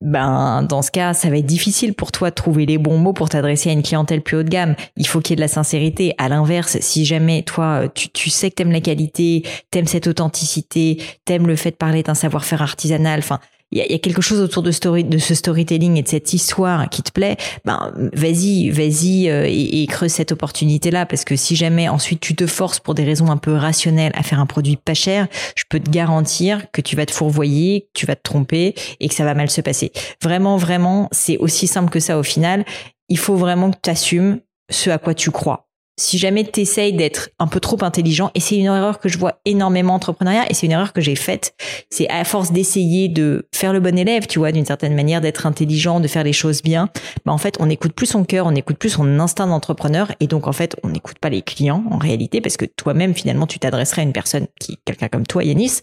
ben 0.00 0.62
dans 0.62 0.82
ce 0.82 0.90
cas, 0.90 1.14
ça 1.14 1.30
va 1.30 1.38
être 1.38 1.46
difficile 1.46 1.94
pour 1.94 2.12
toi 2.12 2.30
de 2.30 2.34
trouver 2.34 2.66
les 2.66 2.78
bons 2.78 2.98
mots 2.98 3.12
pour 3.12 3.28
t'adresser 3.28 3.70
à 3.70 3.72
une 3.72 3.82
clientèle 3.82 4.22
plus 4.22 4.36
haut 4.36 4.42
de 4.42 4.48
gamme. 4.48 4.76
Il 4.96 5.06
faut 5.06 5.20
qu'il 5.20 5.30
y 5.30 5.34
ait 5.34 5.36
de 5.36 5.40
la 5.40 5.48
sincérité. 5.48 6.14
À 6.18 6.28
l'inverse, 6.28 6.78
si 6.80 7.04
jamais 7.04 7.42
toi, 7.42 7.88
tu, 7.94 8.10
tu 8.10 8.30
sais 8.30 8.50
que 8.50 8.56
t'aimes 8.56 8.72
la 8.72 8.80
qualité, 8.80 9.44
t'aimes 9.70 9.86
cette 9.86 10.06
authenticité, 10.06 11.02
t'aimes 11.24 11.46
le 11.46 11.56
fait 11.56 11.70
de 11.70 11.76
parler 11.76 12.02
d'un 12.02 12.14
savoir-faire 12.14 12.62
artisanal, 12.62 13.20
enfin, 13.20 13.40
il 13.70 13.78
y, 13.78 13.94
a, 13.94 13.98
quelque 13.98 14.22
chose 14.22 14.40
autour 14.40 14.62
de, 14.62 14.70
story, 14.70 15.02
de 15.02 15.18
ce 15.18 15.34
storytelling 15.34 15.96
et 15.96 16.02
de 16.02 16.08
cette 16.08 16.32
histoire 16.32 16.88
qui 16.88 17.02
te 17.02 17.10
plaît, 17.10 17.36
ben 17.64 17.92
vas-y, 18.12 18.70
vas-y 18.70 19.28
euh, 19.28 19.46
et, 19.48 19.84
creuse 19.88 20.12
cette 20.12 20.32
opportunité-là 20.32 21.06
parce 21.06 21.24
que 21.24 21.34
si 21.34 21.56
jamais 21.56 21.88
ensuite 21.88 22.20
tu 22.20 22.36
te 22.36 22.46
forces 22.46 22.78
pour 22.78 22.94
des 22.94 23.04
raisons 23.04 23.30
un 23.30 23.36
peu 23.36 23.54
rationnelles 23.54 24.12
à 24.14 24.22
faire 24.22 24.38
un 24.38 24.46
produit 24.46 24.76
pas 24.76 24.94
cher, 24.94 25.26
je 25.56 25.64
peux 25.68 25.80
te 25.80 25.90
garantir 25.90 26.70
que 26.70 26.80
tu 26.80 26.94
vas 26.94 27.06
te 27.06 27.12
fourvoyer, 27.12 27.82
que 27.82 27.98
tu 27.98 28.06
vas 28.06 28.16
te 28.16 28.22
tromper 28.22 28.74
et 29.00 29.08
que 29.08 29.14
ça 29.14 29.24
va 29.24 29.34
mal 29.34 29.50
se 29.50 29.60
passer. 29.60 29.92
Vraiment, 30.22 30.56
vraiment, 30.56 31.08
c'est 31.10 31.38
aussi 31.38 31.66
simple 31.66 31.90
que 31.90 32.00
ça 32.00 32.18
au 32.18 32.22
final. 32.22 32.64
Il 33.08 33.18
faut 33.18 33.36
vraiment 33.36 33.70
que 33.70 33.78
tu 33.82 33.90
assumes 33.90 34.40
ce 34.70 34.90
à 34.90 34.98
quoi 34.98 35.14
tu 35.14 35.30
crois 35.30 35.68
si 35.96 36.18
jamais 36.18 36.44
tu 36.44 36.60
essayes 36.60 36.92
d'être 36.92 37.30
un 37.38 37.46
peu 37.46 37.60
trop 37.60 37.82
intelligent, 37.82 38.30
et 38.34 38.40
c'est 38.40 38.56
une 38.56 38.66
erreur 38.66 38.98
que 38.98 39.08
je 39.08 39.18
vois 39.18 39.40
énormément 39.44 39.92
en 39.92 39.96
entrepreneuriat, 39.96 40.44
et 40.50 40.54
c'est 40.54 40.66
une 40.66 40.72
erreur 40.72 40.92
que 40.92 41.00
j'ai 41.00 41.14
faite, 41.14 41.54
c'est 41.90 42.08
à 42.08 42.24
force 42.24 42.52
d'essayer 42.52 43.08
de 43.08 43.46
faire 43.54 43.72
le 43.72 43.80
bon 43.80 43.96
élève, 43.96 44.26
tu 44.26 44.38
vois, 44.38 44.52
d'une 44.52 44.64
certaine 44.64 44.94
manière, 44.94 45.20
d'être 45.20 45.46
intelligent, 45.46 46.00
de 46.00 46.08
faire 46.08 46.24
les 46.24 46.32
choses 46.32 46.62
bien, 46.62 46.88
bah 47.24 47.32
en 47.32 47.38
fait, 47.38 47.56
on 47.60 47.66
n'écoute 47.66 47.92
plus 47.92 48.06
son 48.06 48.24
cœur, 48.24 48.46
on 48.46 48.52
n'écoute 48.52 48.76
plus 48.76 48.90
son 48.90 49.20
instinct 49.20 49.46
d'entrepreneur, 49.46 50.12
et 50.20 50.26
donc 50.26 50.46
en 50.46 50.52
fait, 50.52 50.76
on 50.82 50.88
n'écoute 50.88 51.18
pas 51.18 51.30
les 51.30 51.42
clients 51.42 51.84
en 51.90 51.98
réalité, 51.98 52.40
parce 52.40 52.56
que 52.56 52.64
toi-même, 52.64 53.14
finalement, 53.14 53.46
tu 53.46 53.58
t'adresserais 53.58 54.02
à 54.02 54.04
une 54.04 54.12
personne 54.12 54.46
qui, 54.60 54.78
quelqu'un 54.84 55.08
comme 55.08 55.26
toi, 55.26 55.44
Yanis, 55.44 55.82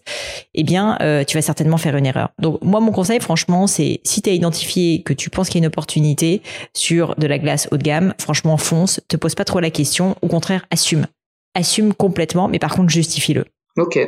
eh 0.53 0.63
bien, 0.63 0.97
euh, 1.01 1.23
tu 1.23 1.37
vas 1.37 1.41
certainement 1.41 1.77
faire 1.77 1.95
une 1.95 2.05
erreur. 2.05 2.29
Donc 2.39 2.59
moi, 2.61 2.79
mon 2.79 2.91
conseil, 2.91 3.19
franchement, 3.19 3.67
c'est 3.67 4.01
si 4.03 4.21
tu 4.21 4.29
as 4.29 4.33
identifié 4.33 5.03
que 5.03 5.13
tu 5.13 5.29
penses 5.29 5.47
qu'il 5.47 5.61
y 5.61 5.63
a 5.63 5.63
une 5.63 5.67
opportunité 5.67 6.41
sur 6.73 7.15
de 7.15 7.27
la 7.27 7.39
glace 7.39 7.67
haut 7.71 7.77
de 7.77 7.83
gamme, 7.83 8.13
franchement, 8.19 8.57
fonce, 8.57 8.99
te 9.07 9.15
pose 9.15 9.35
pas 9.35 9.45
trop 9.45 9.59
la 9.59 9.69
question 9.69 10.00
au 10.01 10.27
contraire, 10.27 10.65
assume. 10.69 11.07
Assume 11.53 11.93
complètement, 11.93 12.47
mais 12.47 12.59
par 12.59 12.73
contre, 12.75 12.89
justifie-le. 12.89 13.45
Ok. 13.77 13.99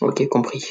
Ok, 0.00 0.28
compris. 0.28 0.64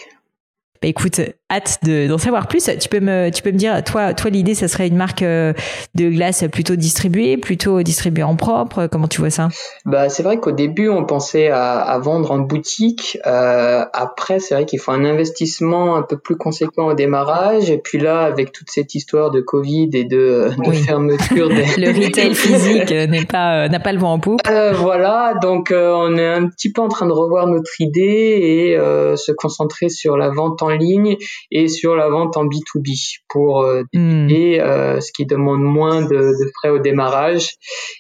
Bah 0.81 0.87
écoute, 0.87 1.21
hâte 1.51 1.79
d'en 1.83 2.17
savoir 2.17 2.47
plus. 2.47 2.69
Tu 2.79 2.89
peux 2.89 2.99
me, 2.99 3.29
tu 3.29 3.41
peux 3.43 3.51
me 3.51 3.57
dire, 3.57 3.83
toi, 3.83 4.13
toi 4.13 4.29
l'idée, 4.29 4.55
ça 4.55 4.67
serait 4.67 4.87
une 4.87 4.95
marque 4.95 5.21
euh, 5.21 5.53
de 5.95 6.09
glace 6.09 6.45
plutôt 6.51 6.75
distribuée, 6.75 7.37
plutôt 7.37 7.83
distribuée 7.83 8.23
en 8.23 8.35
propre. 8.35 8.87
Comment 8.91 9.07
tu 9.07 9.19
vois 9.19 9.29
ça? 9.29 9.49
Bah 9.85 10.09
c'est 10.09 10.23
vrai 10.23 10.39
qu'au 10.39 10.51
début, 10.51 10.89
on 10.89 11.05
pensait 11.05 11.49
à, 11.49 11.79
à 11.79 11.99
vendre 11.99 12.31
en 12.31 12.39
boutique. 12.39 13.17
Euh, 13.25 13.85
après, 13.93 14.39
c'est 14.39 14.55
vrai 14.55 14.65
qu'il 14.65 14.79
faut 14.79 14.91
un 14.91 15.05
investissement 15.05 15.95
un 15.95 16.01
peu 16.01 16.17
plus 16.17 16.37
conséquent 16.37 16.87
au 16.87 16.93
démarrage. 16.93 17.69
Et 17.69 17.77
puis 17.77 17.99
là, 17.99 18.21
avec 18.21 18.51
toute 18.51 18.69
cette 18.69 18.95
histoire 18.95 19.31
de 19.31 19.41
Covid 19.41 19.89
et 19.93 20.05
de, 20.05 20.49
de 20.65 20.71
fermeture, 20.71 21.49
des... 21.49 21.65
le 21.77 22.05
retail 22.05 22.33
physique 22.35 22.91
n'est 22.91 23.25
pas, 23.25 23.65
euh, 23.65 23.67
n'a 23.67 23.79
pas 23.79 23.93
le 23.93 23.99
vent 23.99 24.13
en 24.13 24.19
poupe. 24.19 24.41
Euh, 24.49 24.71
voilà, 24.73 25.33
donc 25.41 25.73
on 25.73 26.17
est 26.17 26.27
un 26.27 26.47
petit 26.47 26.71
peu 26.71 26.81
en 26.81 26.87
train 26.87 27.07
de 27.07 27.11
revoir 27.11 27.47
notre 27.47 27.79
idée 27.79 28.01
et 28.01 28.77
se 29.15 29.31
concentrer 29.31 29.89
sur 29.89 30.17
la 30.17 30.29
vente 30.29 30.61
en 30.61 30.69
ligne 30.69 31.17
et 31.49 31.67
sur 31.67 31.95
la 31.95 32.09
vente 32.09 32.37
en 32.37 32.45
B2B 32.45 33.19
pour 33.29 33.61
euh, 33.61 33.83
hmm. 33.93 34.29
ce 34.29 35.11
qui 35.11 35.25
demande 35.25 35.61
moins 35.61 36.01
de, 36.01 36.07
de, 36.07 36.51
frais 36.59 36.69
au 36.69 36.79
démarrage 36.79 37.49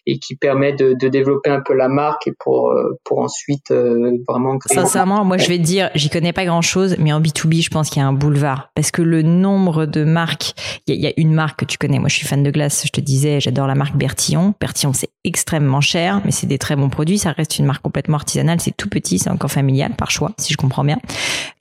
et 0.05 0.19
qui 0.19 0.35
permet 0.35 0.73
de, 0.73 0.93
de, 0.93 1.07
développer 1.07 1.49
un 1.49 1.61
peu 1.61 1.73
la 1.73 1.87
marque 1.87 2.27
et 2.27 2.33
pour 2.39 2.73
pour 3.03 3.19
ensuite 3.19 3.71
vraiment 4.27 4.57
créer 4.57 4.77
sincèrement 4.77 5.25
moi 5.25 5.37
je 5.37 5.47
vais 5.47 5.57
te 5.57 5.63
dire 5.63 5.89
j'y 5.95 6.09
connais 6.09 6.33
pas 6.33 6.45
grand 6.45 6.61
chose 6.61 6.95
mais 6.99 7.11
en 7.13 7.21
B2B 7.21 7.63
je 7.63 7.69
pense 7.69 7.89
qu'il 7.89 8.01
y 8.01 8.05
a 8.05 8.07
un 8.07 8.13
boulevard. 8.13 8.71
Parce 8.75 8.91
que 8.91 9.01
le 9.01 9.21
nombre 9.21 9.85
de 9.85 10.03
marques 10.03 10.53
il 10.87 10.95
y, 10.95 11.01
y, 11.01 11.07
a 11.07 11.13
une 11.17 11.33
marque 11.33 11.59
que 11.59 11.65
tu 11.65 11.77
connais. 11.77 11.99
Moi 11.99 12.09
je 12.09 12.15
suis 12.15 12.27
fan 12.27 12.43
de 12.43 12.51
glace 12.51 12.83
je 12.85 12.91
te 12.91 13.01
disais 13.01 13.39
j'adore 13.39 13.67
la 13.67 13.75
marque 13.75 13.95
Bertillon. 13.95 14.53
Bertillon 14.59 14.93
c'est 14.93 15.09
extrêmement 15.23 15.81
cher 15.81 16.21
mais 16.25 16.31
c'est 16.31 16.47
des 16.47 16.57
très 16.57 16.75
bons 16.75 16.89
produits. 16.89 17.17
Ça 17.17 17.31
reste 17.31 17.59
une 17.59 17.65
marque 17.65 17.81
complètement 17.81 18.17
artisanale. 18.17 18.59
C'est 18.59 18.75
tout 18.75 18.89
petit 18.89 19.19
c'est 19.19 19.29
encore 19.29 19.51
familial 19.51 19.95
par 19.95 20.11
choix 20.11 20.31
si 20.37 20.53
je 20.53 20.57
comprends 20.57 20.83
bien. 20.83 20.99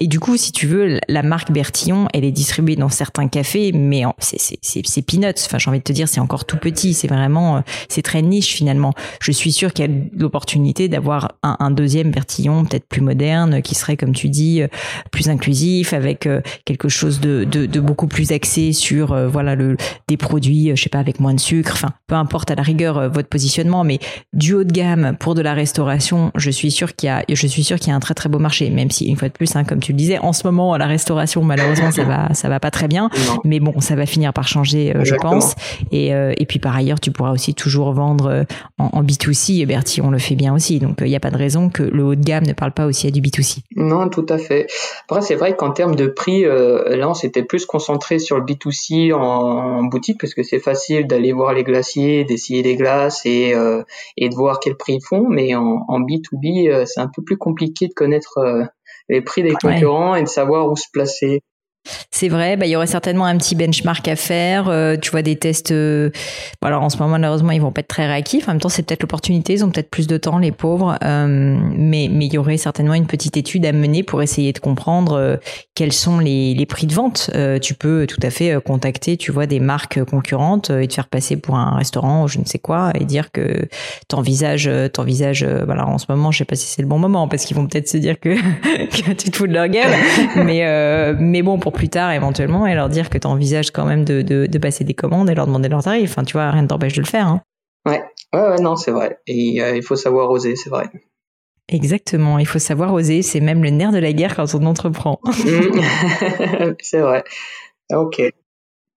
Et 0.00 0.06
du 0.06 0.20
coup 0.20 0.36
si 0.36 0.52
tu 0.52 0.66
veux 0.66 0.98
la 1.08 1.22
marque 1.22 1.50
Bertillon 1.50 1.69
elle 2.12 2.24
est 2.24 2.32
distribuée 2.32 2.76
dans 2.76 2.88
certains 2.88 3.28
cafés 3.28 3.72
mais 3.72 4.04
c'est 4.20 5.02
peanuts. 5.02 5.44
Enfin 5.44 5.58
j'ai 5.58 5.68
envie 5.70 5.78
de 5.78 5.84
te 5.84 5.92
dire 5.92 6.08
c'est 6.08 6.20
encore 6.20 6.44
tout 6.44 6.56
petit. 6.56 6.94
C'est 6.94 7.08
vraiment 7.08 7.58
euh, 7.58 7.60
c'est 7.88 8.02
très 8.02 8.22
niche 8.22 8.54
finalement. 8.54 8.92
Je 9.20 9.32
suis 9.32 9.52
sûr 9.52 9.72
qu'il 9.72 9.86
y 9.86 9.88
a 9.88 10.00
l'opportunité 10.16 10.88
d'avoir 10.88 11.32
un, 11.42 11.70
deuxième 11.70 12.10
Bertillon 12.10 12.64
peut-être 12.64 12.86
plus 12.88 13.00
moderne 13.00 13.62
qui 13.62 13.74
serait 13.74 13.96
comme 13.96 14.12
tu 14.12 14.28
dis 14.28 14.62
euh, 14.62 14.68
plus 15.12 15.28
inclusif 15.28 15.92
avec 15.92 16.26
euh, 16.26 16.40
quelque 16.64 16.88
chose 16.88 17.20
de, 17.20 17.44
beaucoup 17.80 18.08
plus 18.08 18.32
axé 18.32 18.72
sur 18.72 19.14
voilà 19.28 19.56
des 19.56 20.16
produits 20.16 20.72
je 20.74 20.82
sais 20.82 20.88
pas 20.88 20.98
avec 20.98 21.20
moins 21.20 21.34
de 21.34 21.40
sucre. 21.40 21.72
Enfin 21.72 21.90
peu 22.06 22.14
importe 22.14 22.50
à 22.50 22.54
la 22.54 22.62
rigueur 22.62 23.10
votre 23.10 23.28
positionnement 23.28 23.84
mais 23.84 23.98
du 24.32 24.54
haut 24.54 24.64
de 24.64 24.72
gamme 24.72 25.16
pour 25.18 25.34
de 25.34 25.42
la 25.42 25.54
restauration 25.54 26.30
je 26.34 26.50
suis 26.50 26.70
sûr 26.70 26.94
qu'il 26.94 27.06
y 27.06 27.10
a 27.10 27.24
je 27.28 27.46
suis 27.46 27.64
sûr 27.64 27.78
qu'il 27.78 27.88
y 27.88 27.92
a 27.92 27.96
un 27.96 28.00
très 28.00 28.14
très 28.14 28.28
beau 28.28 28.38
marché 28.38 28.70
même 28.70 28.90
si 28.90 29.06
une 29.06 29.16
fois 29.16 29.28
de 29.28 29.32
plus 29.32 29.54
hein, 29.56 29.64
comme 29.64 29.80
tu 29.80 29.92
le 29.92 29.98
disais 29.98 30.18
en 30.18 30.32
ce 30.32 30.46
moment 30.46 30.72
à 30.72 30.78
la 30.78 30.86
restauration 30.86 31.42
malheureusement 31.42 31.59
ça 31.90 32.04
va 32.04 32.34
ça 32.34 32.48
va 32.48 32.60
pas 32.60 32.70
très 32.70 32.88
bien. 32.88 33.10
Mais 33.44 33.60
bon 33.60 33.80
ça 33.80 33.94
va 33.96 34.06
finir 34.06 34.32
par 34.32 34.48
changer 34.48 34.94
je 35.02 35.14
pense. 35.14 35.54
Et 35.92 36.08
et 36.10 36.46
puis 36.46 36.58
par 36.58 36.76
ailleurs 36.76 37.00
tu 37.00 37.10
pourras 37.10 37.32
aussi 37.32 37.54
toujours 37.54 37.92
vendre 37.92 38.44
en, 38.78 38.86
en 38.92 39.02
B2C 39.02 39.60
et 39.60 39.66
Bertie 39.66 40.00
on 40.00 40.10
le 40.10 40.18
fait 40.18 40.34
bien 40.34 40.54
aussi. 40.54 40.78
Donc 40.78 40.98
il 41.00 41.06
n'y 41.06 41.16
a 41.16 41.20
pas 41.20 41.30
de 41.30 41.36
raison 41.36 41.68
que 41.68 41.82
le 41.82 42.04
haut 42.04 42.14
de 42.14 42.24
gamme 42.24 42.44
ne 42.46 42.52
parle 42.52 42.72
pas 42.72 42.86
aussi 42.86 43.06
à 43.06 43.10
du 43.10 43.20
B2C 43.20 43.60
non 43.76 44.08
tout 44.08 44.26
à 44.28 44.38
fait. 44.38 44.66
Après 45.08 45.22
c'est 45.22 45.34
vrai 45.34 45.56
qu'en 45.56 45.72
termes 45.72 45.94
de 45.96 46.06
prix 46.06 46.44
euh, 46.44 46.96
là 46.96 47.08
on 47.08 47.14
s'était 47.14 47.42
plus 47.42 47.66
concentré 47.66 48.18
sur 48.18 48.36
le 48.36 48.44
B2C 48.44 49.12
en, 49.12 49.18
en 49.18 49.82
boutique 49.84 50.20
parce 50.20 50.34
que 50.34 50.42
c'est 50.42 50.58
facile 50.60 51.06
d'aller 51.06 51.32
voir 51.32 51.52
les 51.52 51.64
glaciers 51.64 52.24
d'essayer 52.24 52.62
les 52.62 52.76
glaces 52.76 53.24
et 53.24 53.54
euh, 53.54 53.82
et 54.16 54.28
de 54.28 54.34
voir 54.34 54.60
quel 54.60 54.76
prix 54.76 54.94
ils 54.94 55.04
font. 55.04 55.26
Mais 55.28 55.54
en, 55.54 55.84
en 55.88 56.00
B2B 56.00 56.70
euh, 56.70 56.84
c'est 56.86 57.00
un 57.00 57.08
peu 57.08 57.22
plus 57.22 57.36
compliqué 57.36 57.88
de 57.88 57.94
connaître 57.94 58.38
les 59.08 59.20
prix 59.20 59.42
des 59.42 59.52
concurrents 59.52 60.14
et 60.14 60.22
de 60.22 60.28
savoir 60.28 60.70
où 60.70 60.76
se 60.76 60.86
placer 60.92 61.42
c'est 62.10 62.28
vrai, 62.28 62.56
bah, 62.56 62.66
il 62.66 62.70
y 62.70 62.76
aurait 62.76 62.86
certainement 62.86 63.24
un 63.24 63.36
petit 63.38 63.54
benchmark 63.54 64.06
à 64.06 64.16
faire. 64.16 64.68
Euh, 64.68 64.96
tu 65.00 65.10
vois 65.10 65.22
des 65.22 65.36
tests. 65.36 65.70
Euh, 65.70 66.10
alors 66.60 66.82
en 66.82 66.90
ce 66.90 66.98
moment 66.98 67.12
malheureusement 67.12 67.52
ils 67.52 67.60
vont 67.60 67.72
pas 67.72 67.80
être 67.80 67.88
très 67.88 68.06
réactifs. 68.06 68.48
En 68.48 68.52
même 68.52 68.60
temps 68.60 68.68
c'est 68.68 68.82
peut-être 68.82 69.02
l'opportunité. 69.02 69.54
Ils 69.54 69.64
ont 69.64 69.70
peut-être 69.70 69.90
plus 69.90 70.06
de 70.06 70.16
temps 70.18 70.38
les 70.38 70.52
pauvres. 70.52 70.98
Euh, 71.02 71.58
mais 71.76 72.08
mais 72.10 72.26
il 72.26 72.34
y 72.34 72.38
aurait 72.38 72.58
certainement 72.58 72.94
une 72.94 73.06
petite 73.06 73.36
étude 73.36 73.64
à 73.64 73.72
mener 73.72 74.02
pour 74.02 74.22
essayer 74.22 74.52
de 74.52 74.58
comprendre 74.58 75.40
quels 75.74 75.92
sont 75.92 76.18
les, 76.18 76.54
les 76.54 76.66
prix 76.66 76.86
de 76.86 76.94
vente. 76.94 77.30
tu 77.62 77.74
peux 77.74 78.06
tout 78.06 78.20
à 78.22 78.30
fait 78.30 78.60
contacter 78.62 79.16
tu 79.16 79.32
vois 79.32 79.46
des 79.46 79.60
marques 79.60 80.02
concurrentes 80.04 80.70
et 80.70 80.86
te 80.88 80.94
faire 80.94 81.08
passer 81.08 81.36
pour 81.36 81.56
un 81.56 81.76
restaurant 81.76 82.24
ou 82.24 82.28
je 82.28 82.38
ne 82.38 82.44
sais 82.44 82.58
quoi 82.58 82.92
et 82.98 83.04
dire 83.04 83.32
que 83.32 83.68
t'envisages 84.08 84.70
t'envisages. 84.92 85.44
voilà 85.44 85.86
en 85.86 85.98
ce 85.98 86.06
moment 86.08 86.30
je 86.30 86.38
sais 86.38 86.44
pas 86.44 86.56
si 86.56 86.66
c'est 86.66 86.82
le 86.82 86.88
bon 86.88 86.98
moment 86.98 87.28
parce 87.28 87.44
qu'ils 87.44 87.56
vont 87.56 87.66
peut-être 87.66 87.88
se 87.88 87.96
dire 87.96 88.18
que, 88.20 88.34
que 89.02 89.12
tu 89.12 89.30
te 89.30 89.36
fous 89.36 89.46
de 89.46 89.54
leur 89.54 89.68
gueule. 89.68 89.92
mais 90.36 91.14
mais 91.18 91.42
bon 91.42 91.58
pour 91.58 91.69
plus 91.72 91.88
tard 91.88 92.12
éventuellement 92.12 92.66
et 92.66 92.74
leur 92.74 92.88
dire 92.88 93.10
que 93.10 93.18
tu 93.18 93.26
envisages 93.26 93.70
quand 93.70 93.84
même 93.84 94.04
de, 94.04 94.22
de, 94.22 94.46
de, 94.46 94.58
passer 94.58 94.84
des 94.84 94.94
commandes 94.94 95.28
et 95.30 95.34
leur 95.34 95.46
demander 95.46 95.68
leur 95.68 95.82
tarif. 95.82 96.10
Enfin, 96.10 96.24
tu 96.24 96.34
vois, 96.34 96.50
rien 96.50 96.62
ne 96.62 96.66
t'empêche 96.68 96.94
de 96.94 97.02
le 97.02 97.06
faire. 97.06 97.26
Hein. 97.26 97.42
Ouais. 97.86 98.02
ouais, 98.34 98.40
ouais, 98.40 98.60
non, 98.60 98.76
c'est 98.76 98.90
vrai. 98.90 99.18
Et 99.26 99.62
euh, 99.62 99.76
il 99.76 99.82
faut 99.82 99.96
savoir 99.96 100.30
oser, 100.30 100.56
c'est 100.56 100.70
vrai. 100.70 100.90
Exactement, 101.68 102.40
il 102.40 102.46
faut 102.46 102.58
savoir 102.58 102.92
oser, 102.92 103.22
c'est 103.22 103.38
même 103.38 103.62
le 103.62 103.70
nerf 103.70 103.92
de 103.92 103.98
la 103.98 104.12
guerre 104.12 104.34
quand 104.34 104.54
on 104.54 104.66
entreprend. 104.66 105.20
c'est 106.80 107.00
vrai. 107.00 107.22
Ok. 107.92 108.20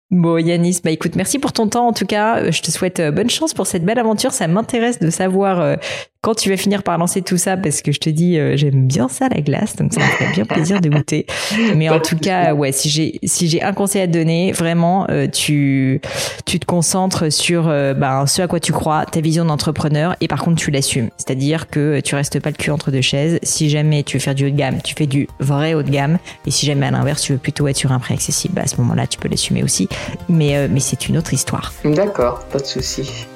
Bon, 0.09 0.37
Yanis, 0.37 0.81
bah 0.83 0.91
écoute, 0.91 1.15
merci 1.15 1.39
pour 1.39 1.53
ton 1.53 1.67
temps 1.67 1.87
en 1.87 1.93
tout 1.93 2.05
cas. 2.05 2.51
Je 2.51 2.61
te 2.61 2.69
souhaite 2.69 2.99
euh, 2.99 3.11
bonne 3.11 3.29
chance 3.29 3.53
pour 3.53 3.65
cette 3.65 3.83
belle 3.83 3.97
aventure. 3.97 4.31
Ça 4.31 4.47
m'intéresse 4.47 4.99
de 4.99 5.09
savoir 5.09 5.59
euh, 5.59 5.75
quand 6.23 6.35
tu 6.35 6.49
vas 6.49 6.55
finir 6.55 6.83
par 6.83 6.97
lancer 6.97 7.21
tout 7.21 7.35
ça 7.35 7.57
parce 7.57 7.81
que 7.81 7.91
je 7.91 7.99
te 7.99 8.09
dis 8.09 8.39
euh, 8.39 8.55
j'aime 8.55 8.87
bien 8.87 9.09
ça 9.09 9.27
la 9.27 9.41
glace 9.41 9.75
donc 9.75 9.93
ça 9.93 9.99
me 9.99 10.05
fait 10.05 10.31
bien 10.33 10.45
plaisir 10.45 10.79
de 10.79 10.87
goûter. 10.87 11.27
Mais 11.75 11.89
en 11.89 11.99
tout 11.99 12.17
cas 12.17 12.53
ouais 12.53 12.71
si 12.71 12.89
j'ai 12.89 13.19
si 13.23 13.49
j'ai 13.49 13.61
un 13.61 13.73
conseil 13.73 14.03
à 14.03 14.07
te 14.07 14.13
donner 14.13 14.53
vraiment 14.53 15.05
euh, 15.09 15.27
tu 15.27 15.99
tu 16.45 16.61
te 16.61 16.65
concentres 16.65 17.31
sur 17.31 17.67
euh, 17.67 17.93
ben, 17.93 18.25
ce 18.25 18.41
à 18.41 18.47
quoi 18.47 18.61
tu 18.61 18.71
crois 18.71 19.05
ta 19.05 19.19
vision 19.19 19.43
d'entrepreneur 19.43 20.15
et 20.21 20.29
par 20.29 20.41
contre 20.41 20.55
tu 20.55 20.71
l'assumes. 20.71 21.09
C'est-à-dire 21.17 21.67
que 21.67 21.99
tu 21.99 22.15
restes 22.15 22.39
pas 22.39 22.51
le 22.51 22.55
cul 22.55 22.71
entre 22.71 22.89
deux 22.89 23.01
chaises. 23.01 23.37
Si 23.43 23.69
jamais 23.69 24.03
tu 24.03 24.15
veux 24.15 24.21
faire 24.21 24.35
du 24.35 24.45
haut 24.45 24.49
de 24.49 24.55
gamme 24.55 24.81
tu 24.81 24.95
fais 24.95 25.07
du 25.07 25.27
vrai 25.41 25.73
haut 25.73 25.83
de 25.83 25.91
gamme. 25.91 26.19
Et 26.47 26.51
si 26.51 26.65
jamais 26.65 26.85
à 26.85 26.91
l'inverse 26.91 27.21
tu 27.21 27.33
veux 27.33 27.37
plutôt 27.37 27.67
être 27.67 27.75
sur 27.75 27.91
un 27.91 27.99
prix 27.99 28.13
accessible 28.13 28.55
bah, 28.55 28.61
à 28.63 28.67
ce 28.67 28.77
moment-là 28.77 29.07
tu 29.07 29.19
peux 29.19 29.27
l'assumer 29.27 29.61
aussi. 29.61 29.89
Mais 30.29 30.69
mais 30.69 30.79
c'est 30.79 31.09
une 31.09 31.17
autre 31.17 31.33
histoire. 31.33 31.73
D'accord 31.83 32.45
pas 32.45 32.59
de 32.59 32.65
souci 32.65 33.27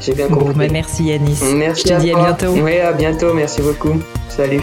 j'ai 0.00 0.14
bien 0.14 0.28
compris. 0.28 0.54
Bah, 0.54 0.66
merci 0.70 1.04
Yanis. 1.04 1.38
Merci 1.54 1.84
Je 1.88 1.94
te 1.94 2.00
dis 2.00 2.12
à 2.12 2.16
bientôt. 2.16 2.52
Oui, 2.60 2.78
à 2.78 2.92
bientôt. 2.92 3.34
Merci 3.34 3.62
beaucoup. 3.62 4.00
Salut. 4.28 4.62